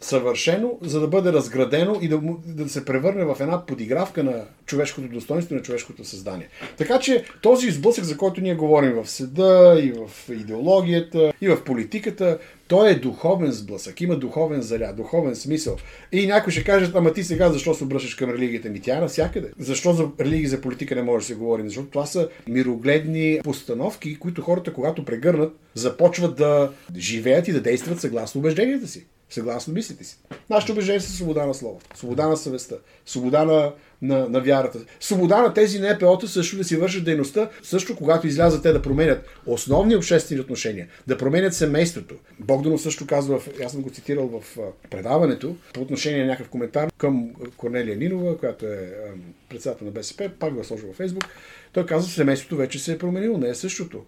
съвършено, 0.04 0.78
за 0.82 1.00
да 1.00 1.08
бъде 1.08 1.32
разградено 1.32 1.98
и 2.00 2.08
да, 2.08 2.20
да 2.46 2.68
се 2.68 2.84
превърне 2.84 3.24
в 3.24 3.36
една 3.40 3.66
подигравка 3.66 4.24
на 4.24 4.44
човешкото 4.66 5.08
достоинство, 5.08 5.54
на 5.54 5.62
човешкото 5.62 6.04
създание. 6.04 6.48
Така 6.76 6.98
че 6.98 7.24
този 7.42 7.70
сблъсък, 7.70 8.04
за 8.04 8.16
който 8.16 8.40
ние 8.40 8.54
говорим 8.54 8.92
в 8.92 9.10
седа, 9.10 9.80
и 9.82 9.92
в 9.92 10.30
идеологията, 10.30 11.32
и 11.40 11.48
в 11.48 11.64
политиката, 11.64 12.38
той 12.68 12.90
е 12.90 12.94
духовен 12.94 13.52
сблъсък, 13.52 14.00
има 14.00 14.16
духовен 14.16 14.62
заряд, 14.62 14.96
духовен 14.96 15.34
смисъл. 15.34 15.76
И 16.12 16.26
някой 16.26 16.52
ще 16.52 16.64
каже, 16.64 16.90
ама 16.94 17.12
ти 17.12 17.24
сега 17.24 17.52
защо 17.52 17.74
се 17.74 17.84
обръщаш 17.84 18.14
към 18.14 18.30
религията 18.30 18.68
ми? 18.68 18.80
Тя 18.80 18.96
е 18.96 19.00
навсякъде. 19.00 19.50
Защо 19.58 19.92
за 19.92 20.08
религия 20.20 20.50
за 20.50 20.60
политика 20.60 20.94
не 20.94 21.02
може 21.02 21.22
да 21.22 21.26
се 21.26 21.34
говори? 21.34 21.62
Защото 21.64 21.88
това 21.88 22.06
са 22.06 22.28
мирогледни 22.48 23.40
постановки, 23.44 24.18
които 24.18 24.42
хората, 24.42 24.72
когато 24.72 25.04
прегърнат, 25.04 25.52
започват 25.74 26.36
да 26.36 26.72
живеят 26.96 27.48
и 27.48 27.52
да 27.52 27.60
действат 27.60 28.00
съгласно 28.00 28.38
убежденията 28.38 28.88
си 28.88 29.06
съгласно 29.34 29.74
мислите 29.74 30.04
си. 30.04 30.18
Нашите 30.50 30.72
убеждения 30.72 31.00
са 31.00 31.12
свобода 31.12 31.46
на 31.46 31.54
словото, 31.54 31.86
свобода 31.96 32.28
на 32.28 32.36
съвестта, 32.36 32.76
свобода 33.06 33.44
на, 33.44 33.72
на, 34.02 34.28
на 34.28 34.40
вярата. 34.40 34.78
Свобода 35.00 35.42
на 35.42 35.54
тези 35.54 35.80
НПО-та 35.80 36.28
също 36.28 36.56
да 36.56 36.64
си 36.64 36.76
вършат 36.76 37.04
дейността, 37.04 37.50
също 37.62 37.96
когато 37.96 38.26
излязат 38.26 38.62
те 38.62 38.72
да 38.72 38.82
променят 38.82 39.26
основни 39.46 39.96
обществени 39.96 40.40
отношения, 40.40 40.88
да 41.06 41.18
променят 41.18 41.54
семейството. 41.54 42.14
Богданов 42.40 42.82
също 42.82 43.06
казва, 43.06 43.40
аз 43.64 43.72
съм 43.72 43.82
го 43.82 43.90
цитирал 43.90 44.26
в 44.26 44.58
предаването, 44.90 45.56
по 45.74 45.80
отношение 45.80 46.20
на 46.20 46.26
някакъв 46.26 46.48
коментар 46.48 46.92
към 46.98 47.30
Корнелия 47.56 47.96
Нинова, 47.96 48.38
която 48.38 48.66
е 48.66 48.94
председател 49.48 49.84
на 49.84 49.90
БСП, 49.90 50.30
пак 50.38 50.54
го 50.54 50.64
сложил 50.64 50.88
във 50.88 50.96
Фейсбук. 50.96 51.24
Той 51.72 51.86
казва, 51.86 52.10
семейството 52.10 52.56
вече 52.56 52.78
се 52.78 52.92
е 52.92 52.98
променило, 52.98 53.38
не 53.38 53.48
е 53.48 53.54
същото 53.54 54.04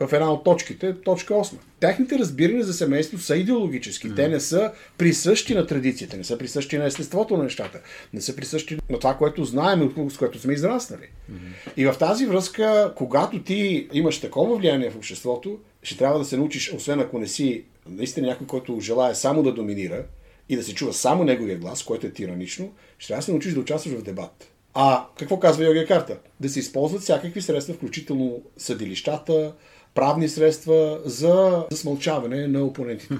в 0.00 0.12
една 0.12 0.32
от 0.32 0.44
точките, 0.44 0.94
точка 1.00 1.34
8. 1.34 1.54
Техните 1.80 2.18
разбирания 2.18 2.64
за 2.64 2.72
семейство 2.72 3.18
са 3.18 3.36
идеологически. 3.36 4.10
Mm. 4.10 4.16
Те 4.16 4.28
не 4.28 4.40
са 4.40 4.72
присъщи 4.98 5.54
на 5.54 5.66
традицията, 5.66 6.16
не 6.16 6.24
са 6.24 6.38
присъщи 6.38 6.78
на 6.78 6.84
естеството 6.84 7.36
на 7.36 7.42
нещата, 7.42 7.80
не 8.12 8.20
са 8.20 8.36
присъщи 8.36 8.78
на 8.90 8.98
това, 8.98 9.16
което 9.16 9.44
знаем, 9.44 9.92
с 10.10 10.16
което 10.16 10.38
сме 10.38 10.52
израснали. 10.52 11.02
Mm-hmm. 11.02 11.72
И 11.76 11.86
в 11.86 11.94
тази 11.98 12.26
връзка, 12.26 12.92
когато 12.96 13.42
ти 13.42 13.88
имаш 13.92 14.20
такова 14.20 14.56
влияние 14.56 14.90
в 14.90 14.96
обществото, 14.96 15.58
ще 15.82 15.98
трябва 15.98 16.18
да 16.18 16.24
се 16.24 16.36
научиш, 16.36 16.72
освен 16.72 17.00
ако 17.00 17.18
не 17.18 17.26
си 17.26 17.64
наистина 17.88 18.26
някой, 18.26 18.46
който 18.46 18.80
желая 18.80 19.14
само 19.14 19.42
да 19.42 19.52
доминира 19.52 20.04
и 20.48 20.56
да 20.56 20.62
се 20.62 20.74
чува 20.74 20.92
само 20.92 21.24
неговия 21.24 21.58
глас, 21.58 21.82
който 21.82 22.06
е 22.06 22.10
тиранично, 22.10 22.72
ще 22.98 23.08
трябва 23.08 23.20
да 23.20 23.24
се 23.24 23.30
научиш 23.30 23.54
да 23.54 23.60
участваш 23.60 23.94
в 23.94 24.02
дебат. 24.02 24.50
А 24.74 25.06
какво 25.18 25.38
казва 25.38 25.64
Йогия 25.64 25.86
Карта? 25.86 26.18
Да 26.40 26.48
се 26.48 26.58
използват 26.58 27.02
всякакви 27.02 27.42
средства, 27.42 27.74
включително 27.74 28.42
съдилищата, 28.56 29.52
правни 29.94 30.28
средства 30.28 30.98
за 31.04 31.64
смълчаване 31.72 32.46
на 32.46 32.64
опонентите. 32.64 33.14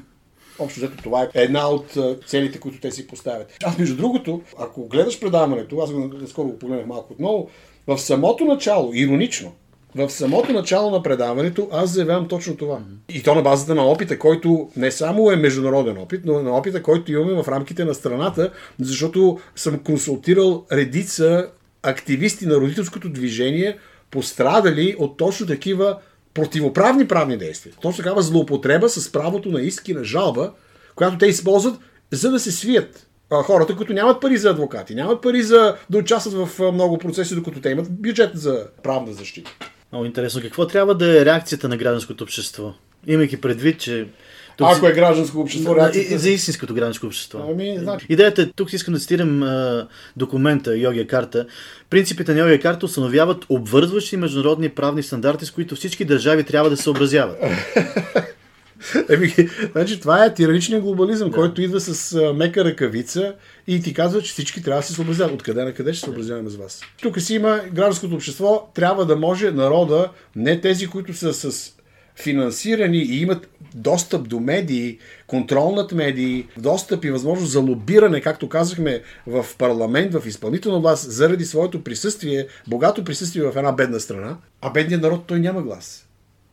Общо 0.58 0.80
взето 0.80 1.02
това 1.02 1.22
е 1.22 1.28
една 1.34 1.68
от 1.68 1.98
целите, 2.26 2.60
които 2.60 2.80
те 2.80 2.90
си 2.90 3.06
поставят. 3.06 3.52
Аз 3.64 3.78
между 3.78 3.96
другото, 3.96 4.42
ако 4.58 4.88
гледаш 4.88 5.20
предаването, 5.20 5.78
аз 5.78 5.92
го 5.92 6.10
скоро 6.26 6.48
го 6.48 6.58
погледнах 6.58 6.86
малко 6.86 7.12
отново, 7.12 7.50
в 7.86 7.98
самото 7.98 8.44
начало, 8.44 8.90
иронично, 8.94 9.52
в 9.94 10.10
самото 10.10 10.52
начало 10.52 10.90
на 10.90 11.02
предаването 11.02 11.68
аз 11.72 11.90
заявявам 11.90 12.28
точно 12.28 12.56
това. 12.56 12.78
И 13.08 13.22
то 13.22 13.34
на 13.34 13.42
базата 13.42 13.74
на 13.74 13.86
опита, 13.86 14.18
който 14.18 14.68
не 14.76 14.90
само 14.90 15.30
е 15.30 15.36
международен 15.36 15.98
опит, 15.98 16.20
но 16.24 16.42
на 16.42 16.56
опита, 16.56 16.82
който 16.82 17.12
имаме 17.12 17.42
в 17.42 17.48
рамките 17.48 17.84
на 17.84 17.94
страната, 17.94 18.50
защото 18.80 19.38
съм 19.56 19.78
консултирал 19.78 20.64
редица 20.72 21.48
активисти 21.82 22.46
на 22.46 22.54
родителското 22.54 23.08
движение, 23.08 23.78
пострадали 24.10 24.96
от 24.98 25.16
точно 25.16 25.46
такива 25.46 25.98
противоправни 26.34 27.08
правни 27.08 27.36
действия. 27.36 27.74
Точно 27.80 28.02
такава 28.02 28.22
злоупотреба 28.22 28.88
с 28.88 29.12
правото 29.12 29.48
на 29.48 29.62
иски 29.62 29.94
на 29.94 30.04
жалба, 30.04 30.52
която 30.94 31.18
те 31.18 31.26
използват, 31.26 31.74
за 32.10 32.30
да 32.30 32.40
се 32.40 32.52
свият 32.52 33.06
а, 33.30 33.42
хората, 33.42 33.76
които 33.76 33.92
нямат 33.92 34.20
пари 34.20 34.36
за 34.36 34.50
адвокати, 34.50 34.94
нямат 34.94 35.22
пари 35.22 35.42
за 35.42 35.76
да 35.90 35.98
участват 35.98 36.48
в 36.48 36.60
а, 36.62 36.72
много 36.72 36.98
процеси, 36.98 37.34
докато 37.34 37.60
те 37.60 37.70
имат 37.70 38.02
бюджет 38.02 38.30
за 38.34 38.66
правна 38.82 39.12
защита. 39.12 39.50
Много 39.92 40.06
интересно. 40.06 40.42
Какво 40.42 40.66
трябва 40.66 40.94
да 40.94 41.20
е 41.20 41.24
реакцията 41.24 41.68
на 41.68 41.76
гражданското 41.76 42.24
общество? 42.24 42.74
Имайки 43.06 43.40
предвид, 43.40 43.80
че 43.80 44.08
тук 44.56 44.68
Ако 44.76 44.86
е 44.86 44.92
гражданско 44.92 45.40
общество, 45.40 45.76
реакцията... 45.76 46.18
За 46.18 46.30
истинското 46.30 46.74
гражданско 46.74 47.06
общество. 47.06 47.38
Ами, 47.50 47.76
значи... 47.78 48.06
Идеята 48.08 48.42
е, 48.42 48.46
тук 48.46 48.72
искам 48.72 48.94
да 48.94 49.00
цитирам 49.00 49.42
а, 49.42 49.86
документа 50.16 50.76
Йогия 50.76 51.06
карта. 51.06 51.46
Принципите 51.90 52.34
на 52.34 52.40
Йогия 52.40 52.60
карта 52.60 52.86
установяват 52.86 53.44
обвързващи 53.48 54.16
международни 54.16 54.68
правни 54.68 55.02
стандарти, 55.02 55.46
с 55.46 55.50
които 55.50 55.76
всички 55.76 56.04
държави 56.04 56.44
трябва 56.44 56.70
да 56.70 56.76
се 56.76 56.82
съобразяват. 56.82 57.36
Еми, 59.10 59.34
значи, 59.72 60.00
това 60.00 60.24
е 60.24 60.34
тираничният 60.34 60.82
глобализъм, 60.82 61.30
да. 61.30 61.36
който 61.36 61.62
идва 61.62 61.80
с 61.80 62.14
а, 62.14 62.32
мека 62.32 62.64
ръкавица 62.64 63.34
и 63.66 63.82
ти 63.82 63.94
казва, 63.94 64.22
че 64.22 64.32
всички 64.32 64.62
трябва 64.62 64.80
да 64.80 64.86
се 64.86 64.92
съобразяват. 64.92 65.34
Откъде 65.34 65.64
на 65.64 65.72
къде 65.72 65.92
ще 65.92 66.00
се 66.00 66.04
съобразяваме 66.04 66.50
с 66.50 66.56
вас? 66.56 66.80
Тук 67.02 67.20
си 67.20 67.34
има 67.34 67.60
гражданското 67.72 68.14
общество, 68.14 68.70
трябва 68.74 69.06
да 69.06 69.16
може 69.16 69.50
народа, 69.50 70.10
не 70.36 70.60
тези, 70.60 70.86
които 70.86 71.14
са 71.14 71.34
с 71.34 71.74
финансирани 72.16 72.98
и 72.98 73.20
имат 73.20 73.48
достъп 73.74 74.28
до 74.28 74.40
медии, 74.40 74.98
контрол 75.26 75.74
над 75.74 75.92
медии, 75.92 76.46
достъп 76.58 77.04
и 77.04 77.10
възможност 77.10 77.52
за 77.52 77.60
лобиране, 77.60 78.20
както 78.20 78.48
казахме, 78.48 79.02
в 79.26 79.46
парламент, 79.58 80.12
в 80.14 80.26
изпълнителна 80.26 80.80
власт, 80.80 81.10
заради 81.10 81.44
своето 81.44 81.84
присъствие, 81.84 82.46
богато 82.68 83.04
присъствие 83.04 83.42
в 83.42 83.56
една 83.56 83.72
бедна 83.72 84.00
страна, 84.00 84.36
а 84.60 84.70
бедният 84.70 85.02
народ 85.02 85.24
той 85.26 85.40
няма 85.40 85.62
глас 85.62 86.03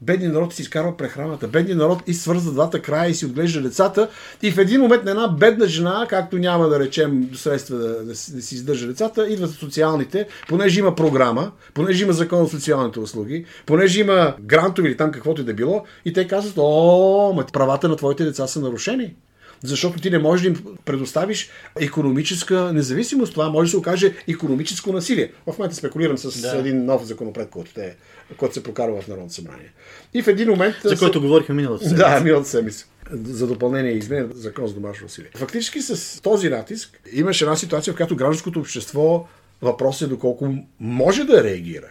бедният 0.02 0.34
народ 0.34 0.54
си 0.54 0.62
изкарва 0.62 0.98
прехраната. 0.98 1.48
Бедният 1.48 1.80
народ 1.80 2.04
и 2.08 2.14
свързва 2.14 2.52
двата 2.52 2.82
края 2.82 3.10
и 3.10 3.14
си 3.14 3.26
отглежда 3.26 3.62
децата. 3.62 4.10
И 4.42 4.52
в 4.52 4.58
един 4.58 4.82
момент 4.82 5.04
на 5.04 5.12
една 5.12 5.28
бедна 5.28 5.68
жена, 5.68 6.06
както 6.10 6.38
няма 6.38 6.68
да 6.68 6.80
речем 6.80 7.30
средства 7.34 7.78
да, 7.78 7.88
да, 7.88 8.06
да 8.06 8.16
си 8.16 8.56
издържа 8.56 8.88
децата, 8.88 9.28
идват 9.28 9.52
социалните, 9.52 10.28
понеже 10.48 10.80
има 10.80 10.96
програма, 10.96 11.52
понеже 11.74 12.04
има 12.04 12.14
закон 12.14 12.44
за 12.44 12.50
социалните 12.50 13.00
услуги, 13.00 13.46
понеже 13.66 14.02
има 14.02 14.36
грантови 14.42 14.88
или 14.88 14.98
там 14.98 15.12
каквото 15.12 15.42
и 15.42 15.46
да 15.46 15.54
било, 15.54 15.84
и 16.06 16.14
те 16.14 16.28
казват, 16.28 16.54
о, 16.58 17.34
ма 17.36 17.46
правата 17.54 17.88
на 17.90 17.96
твоите 17.96 18.24
деца 18.24 18.48
са 18.48 18.60
нарушени 18.60 19.16
защото 19.63 20.00
ти 20.00 20.10
не 20.10 20.19
можеш 20.19 20.41
да 20.41 20.47
им 20.47 20.65
предоставиш 20.86 21.50
економическа 21.80 22.74
независимост. 22.74 23.32
Това 23.34 23.50
може 23.50 23.67
да 23.67 23.71
се 23.71 23.78
окаже 23.78 24.13
економическо 24.28 24.93
насилие. 24.93 25.32
В 25.47 25.58
момента 25.58 25.76
спекулирам 25.76 26.17
с 26.17 26.41
да. 26.41 26.58
един 26.58 26.86
нов 26.86 27.06
законопроект, 27.06 27.52
който, 27.52 27.74
те, 27.74 27.95
който 28.38 28.54
се 28.54 28.63
прокарва 28.63 29.02
в 29.02 29.08
Народното 29.08 29.34
събрание. 29.34 29.71
И 30.13 30.21
в 30.21 30.28
един 30.28 30.50
момент... 30.50 30.76
За 30.84 30.97
който 30.97 31.19
са... 31.19 31.19
говорихме 31.19 31.56
миналата 31.56 31.84
седмица. 31.84 32.10
Да, 32.10 32.19
миналата 32.19 32.50
седмица 32.50 32.86
за 33.13 33.47
допълнение 33.47 33.91
и 33.91 33.97
изменение 33.97 34.30
закон 34.36 34.67
за 34.67 34.74
домашно 34.74 35.06
насилие. 35.06 35.30
Фактически 35.36 35.82
с 35.82 36.21
този 36.21 36.50
натиск 36.50 37.00
имаше 37.13 37.43
една 37.43 37.56
ситуация, 37.56 37.93
в 37.93 37.95
която 37.95 38.15
гражданското 38.15 38.60
общество 38.60 39.28
въпрос 39.62 40.02
е 40.02 40.08
доколко 40.08 40.56
може 40.80 41.24
да 41.24 41.43
реагира. 41.43 41.88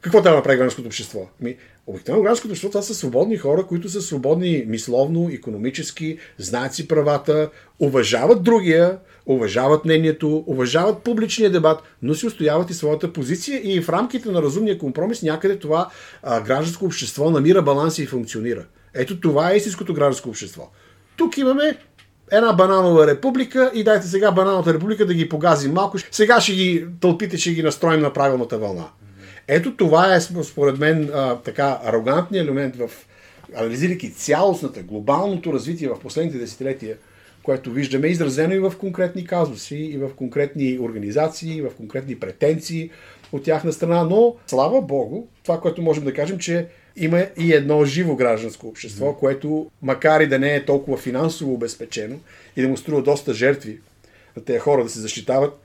Какво 0.00 0.22
трябва 0.22 0.36
да 0.36 0.36
направи 0.36 0.56
гражданското 0.56 0.86
общество? 0.86 1.28
Ми, 1.40 1.56
обикновено 1.86 2.22
гражданското 2.22 2.52
общество 2.52 2.70
това 2.70 2.82
са 2.82 2.94
свободни 2.94 3.36
хора, 3.36 3.66
които 3.66 3.88
са 3.88 4.02
свободни 4.02 4.64
мисловно, 4.66 5.30
економически, 5.32 6.18
знаят 6.38 6.74
си 6.74 6.88
правата, 6.88 7.50
уважават 7.80 8.42
другия, 8.42 8.98
уважават 9.26 9.84
мнението, 9.84 10.44
уважават 10.46 11.02
публичния 11.02 11.50
дебат, 11.50 11.82
но 12.02 12.14
си 12.14 12.26
устояват 12.26 12.70
и 12.70 12.74
своята 12.74 13.12
позиция 13.12 13.60
и 13.64 13.80
в 13.80 13.88
рамките 13.88 14.30
на 14.30 14.42
разумния 14.42 14.78
компромис 14.78 15.22
някъде 15.22 15.58
това 15.58 15.90
гражданско 16.24 16.84
общество 16.84 17.30
намира 17.30 17.62
баланс 17.62 17.98
и 17.98 18.06
функционира. 18.06 18.64
Ето 18.94 19.20
това 19.20 19.52
е 19.52 19.56
истинското 19.56 19.94
гражданско 19.94 20.28
общество. 20.28 20.70
Тук 21.16 21.38
имаме 21.38 21.78
една 22.32 22.52
бананова 22.52 23.06
република 23.06 23.70
и 23.74 23.84
дайте 23.84 24.06
сега 24.06 24.32
банановата 24.32 24.74
република 24.74 25.06
да 25.06 25.14
ги 25.14 25.28
погазим 25.28 25.72
малко. 25.72 25.98
Сега 26.10 26.40
ще 26.40 26.52
ги 26.52 26.86
тълпите, 27.00 27.38
ще 27.38 27.50
ги 27.50 27.62
настроим 27.62 28.00
на 28.00 28.12
правилната 28.12 28.58
вълна. 28.58 28.84
Ето 29.48 29.76
това 29.76 30.14
е, 30.14 30.20
според 30.20 30.78
мен, 30.78 31.10
а, 31.14 31.36
така 31.36 31.80
арогантният 31.84 32.46
елемент 32.46 32.76
в 32.76 32.90
анализирайки 33.56 34.12
цялостната, 34.12 34.82
глобалното 34.82 35.52
развитие 35.52 35.88
в 35.88 36.00
последните 36.00 36.38
десетилетия, 36.38 36.96
което 37.42 37.70
виждаме 37.70 38.06
изразено 38.06 38.54
и 38.54 38.58
в 38.58 38.72
конкретни 38.78 39.26
казуси, 39.26 39.76
и 39.76 39.98
в 39.98 40.10
конкретни 40.16 40.78
организации, 40.80 41.56
и 41.56 41.62
в 41.62 41.70
конкретни 41.76 42.18
претенции 42.18 42.90
от 43.32 43.44
тяхна 43.44 43.72
страна, 43.72 44.04
но 44.04 44.36
слава 44.46 44.82
Богу, 44.82 45.26
това, 45.42 45.60
което 45.60 45.82
можем 45.82 46.04
да 46.04 46.14
кажем, 46.14 46.38
че 46.38 46.66
има 46.96 47.26
и 47.38 47.52
едно 47.52 47.84
живо 47.84 48.16
гражданско 48.16 48.68
общество, 48.68 49.06
mm. 49.06 49.18
което, 49.18 49.70
макар 49.82 50.20
и 50.20 50.26
да 50.26 50.38
не 50.38 50.54
е 50.54 50.64
толкова 50.64 50.96
финансово 50.96 51.54
обезпечено 51.54 52.16
и 52.56 52.62
да 52.62 52.68
му 52.68 52.76
струва 52.76 53.02
доста 53.02 53.34
жертви 53.34 53.80
на 54.36 54.44
тези 54.44 54.58
хора 54.58 54.84
да 54.84 54.90
се 54.90 55.00
защитават, 55.00 55.60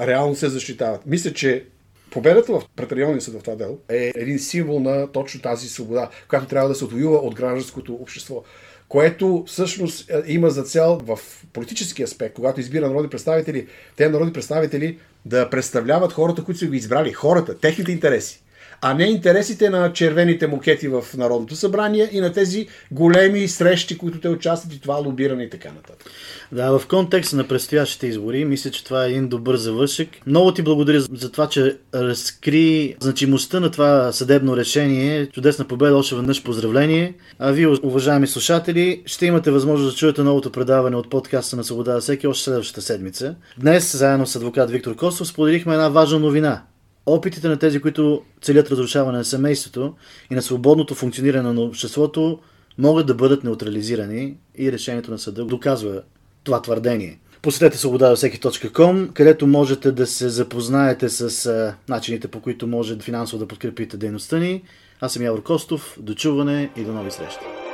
реално 0.00 0.34
се 0.34 0.48
защитават. 0.48 1.06
Мисля, 1.06 1.32
че 1.32 1.64
Победата 2.10 2.52
в 2.52 2.62
претариалния 2.76 3.20
съд 3.20 3.34
в 3.34 3.42
това 3.42 3.56
дело 3.56 3.78
е 3.88 4.12
един 4.14 4.38
символ 4.38 4.80
на 4.80 5.12
точно 5.12 5.40
тази 5.40 5.68
свобода, 5.68 6.10
която 6.28 6.46
трябва 6.46 6.68
да 6.68 6.74
се 6.74 6.84
отвоюва 6.84 7.16
от 7.16 7.34
гражданското 7.34 7.94
общество 7.94 8.42
което 8.90 9.44
всъщност 9.46 10.10
е, 10.10 10.22
има 10.26 10.50
за 10.50 10.62
цел 10.62 11.00
в 11.02 11.18
политически 11.52 12.02
аспект, 12.02 12.34
когато 12.34 12.60
избира 12.60 12.88
народни 12.88 13.10
представители, 13.10 13.66
те 13.96 14.08
народни 14.08 14.32
представители 14.32 14.98
да 15.24 15.50
представляват 15.50 16.12
хората, 16.12 16.44
които 16.44 16.58
са 16.58 16.66
го 16.66 16.74
избрали, 16.74 17.12
хората, 17.12 17.58
техните 17.58 17.92
интереси 17.92 18.42
а 18.80 18.94
не 18.94 19.04
интересите 19.04 19.70
на 19.70 19.92
червените 19.92 20.46
мукети 20.46 20.88
в 20.88 21.04
Народното 21.16 21.56
събрание 21.56 22.08
и 22.12 22.20
на 22.20 22.32
тези 22.32 22.66
големи 22.90 23.48
срещи, 23.48 23.98
които 23.98 24.20
те 24.20 24.28
участват 24.28 24.74
и 24.74 24.80
това 24.80 24.96
лобиране 24.96 25.42
и 25.42 25.50
така 25.50 25.68
нататък. 25.68 26.10
Да, 26.52 26.78
в 26.78 26.86
контекста 26.86 27.36
на 27.36 27.48
предстоящите 27.48 28.06
избори, 28.06 28.44
мисля, 28.44 28.70
че 28.70 28.84
това 28.84 29.04
е 29.04 29.08
един 29.08 29.28
добър 29.28 29.56
завършек. 29.56 30.08
Много 30.26 30.54
ти 30.54 30.62
благодаря 30.62 31.00
за 31.00 31.32
това, 31.32 31.48
че 31.48 31.76
разкри 31.94 32.96
значимостта 33.00 33.60
на 33.60 33.70
това 33.70 34.12
съдебно 34.12 34.56
решение. 34.56 35.26
Чудесна 35.26 35.64
победа, 35.64 35.96
още 35.96 36.14
веднъж 36.14 36.42
поздравление. 36.42 37.14
А 37.38 37.50
вие, 37.50 37.66
уважаеми 37.66 38.26
слушатели, 38.26 39.02
ще 39.06 39.26
имате 39.26 39.50
възможност 39.50 39.94
да 39.94 39.98
чуете 39.98 40.22
новото 40.22 40.52
предаване 40.52 40.96
от 40.96 41.10
подкаста 41.10 41.56
на 41.56 41.64
Свобода 41.64 42.00
всеки 42.00 42.26
още 42.26 42.44
следващата 42.44 42.82
седмица. 42.82 43.34
Днес, 43.58 43.96
заедно 43.96 44.26
с 44.26 44.36
адвокат 44.36 44.70
Виктор 44.70 44.96
Костов, 44.96 45.28
споделихме 45.28 45.74
една 45.74 45.88
важна 45.88 46.18
новина 46.18 46.62
опитите 47.06 47.48
на 47.48 47.58
тези, 47.58 47.80
които 47.80 48.22
целят 48.42 48.70
разрушаване 48.70 49.18
на 49.18 49.24
семейството 49.24 49.94
и 50.30 50.34
на 50.34 50.42
свободното 50.42 50.94
функциониране 50.94 51.52
на 51.52 51.60
обществото, 51.60 52.38
могат 52.78 53.06
да 53.06 53.14
бъдат 53.14 53.44
неутрализирани 53.44 54.36
и 54.58 54.72
решението 54.72 55.10
на 55.10 55.18
съда 55.18 55.44
доказва 55.44 56.02
това 56.44 56.62
твърдение. 56.62 57.18
Посетете 57.42 57.78
свобода 57.78 58.16
всеки.com, 58.16 59.12
където 59.12 59.46
можете 59.46 59.92
да 59.92 60.06
се 60.06 60.28
запознаете 60.28 61.08
с 61.08 61.74
начините 61.88 62.28
по 62.28 62.40
които 62.40 62.66
може 62.66 62.98
финансово 62.98 63.38
да 63.38 63.48
подкрепите 63.48 63.96
дейността 63.96 64.38
ни. 64.38 64.62
Аз 65.00 65.12
съм 65.12 65.22
Явор 65.22 65.42
Костов. 65.42 65.98
До 66.00 66.14
чуване 66.14 66.70
и 66.76 66.84
до 66.84 66.92
нови 66.92 67.10
срещи. 67.10 67.69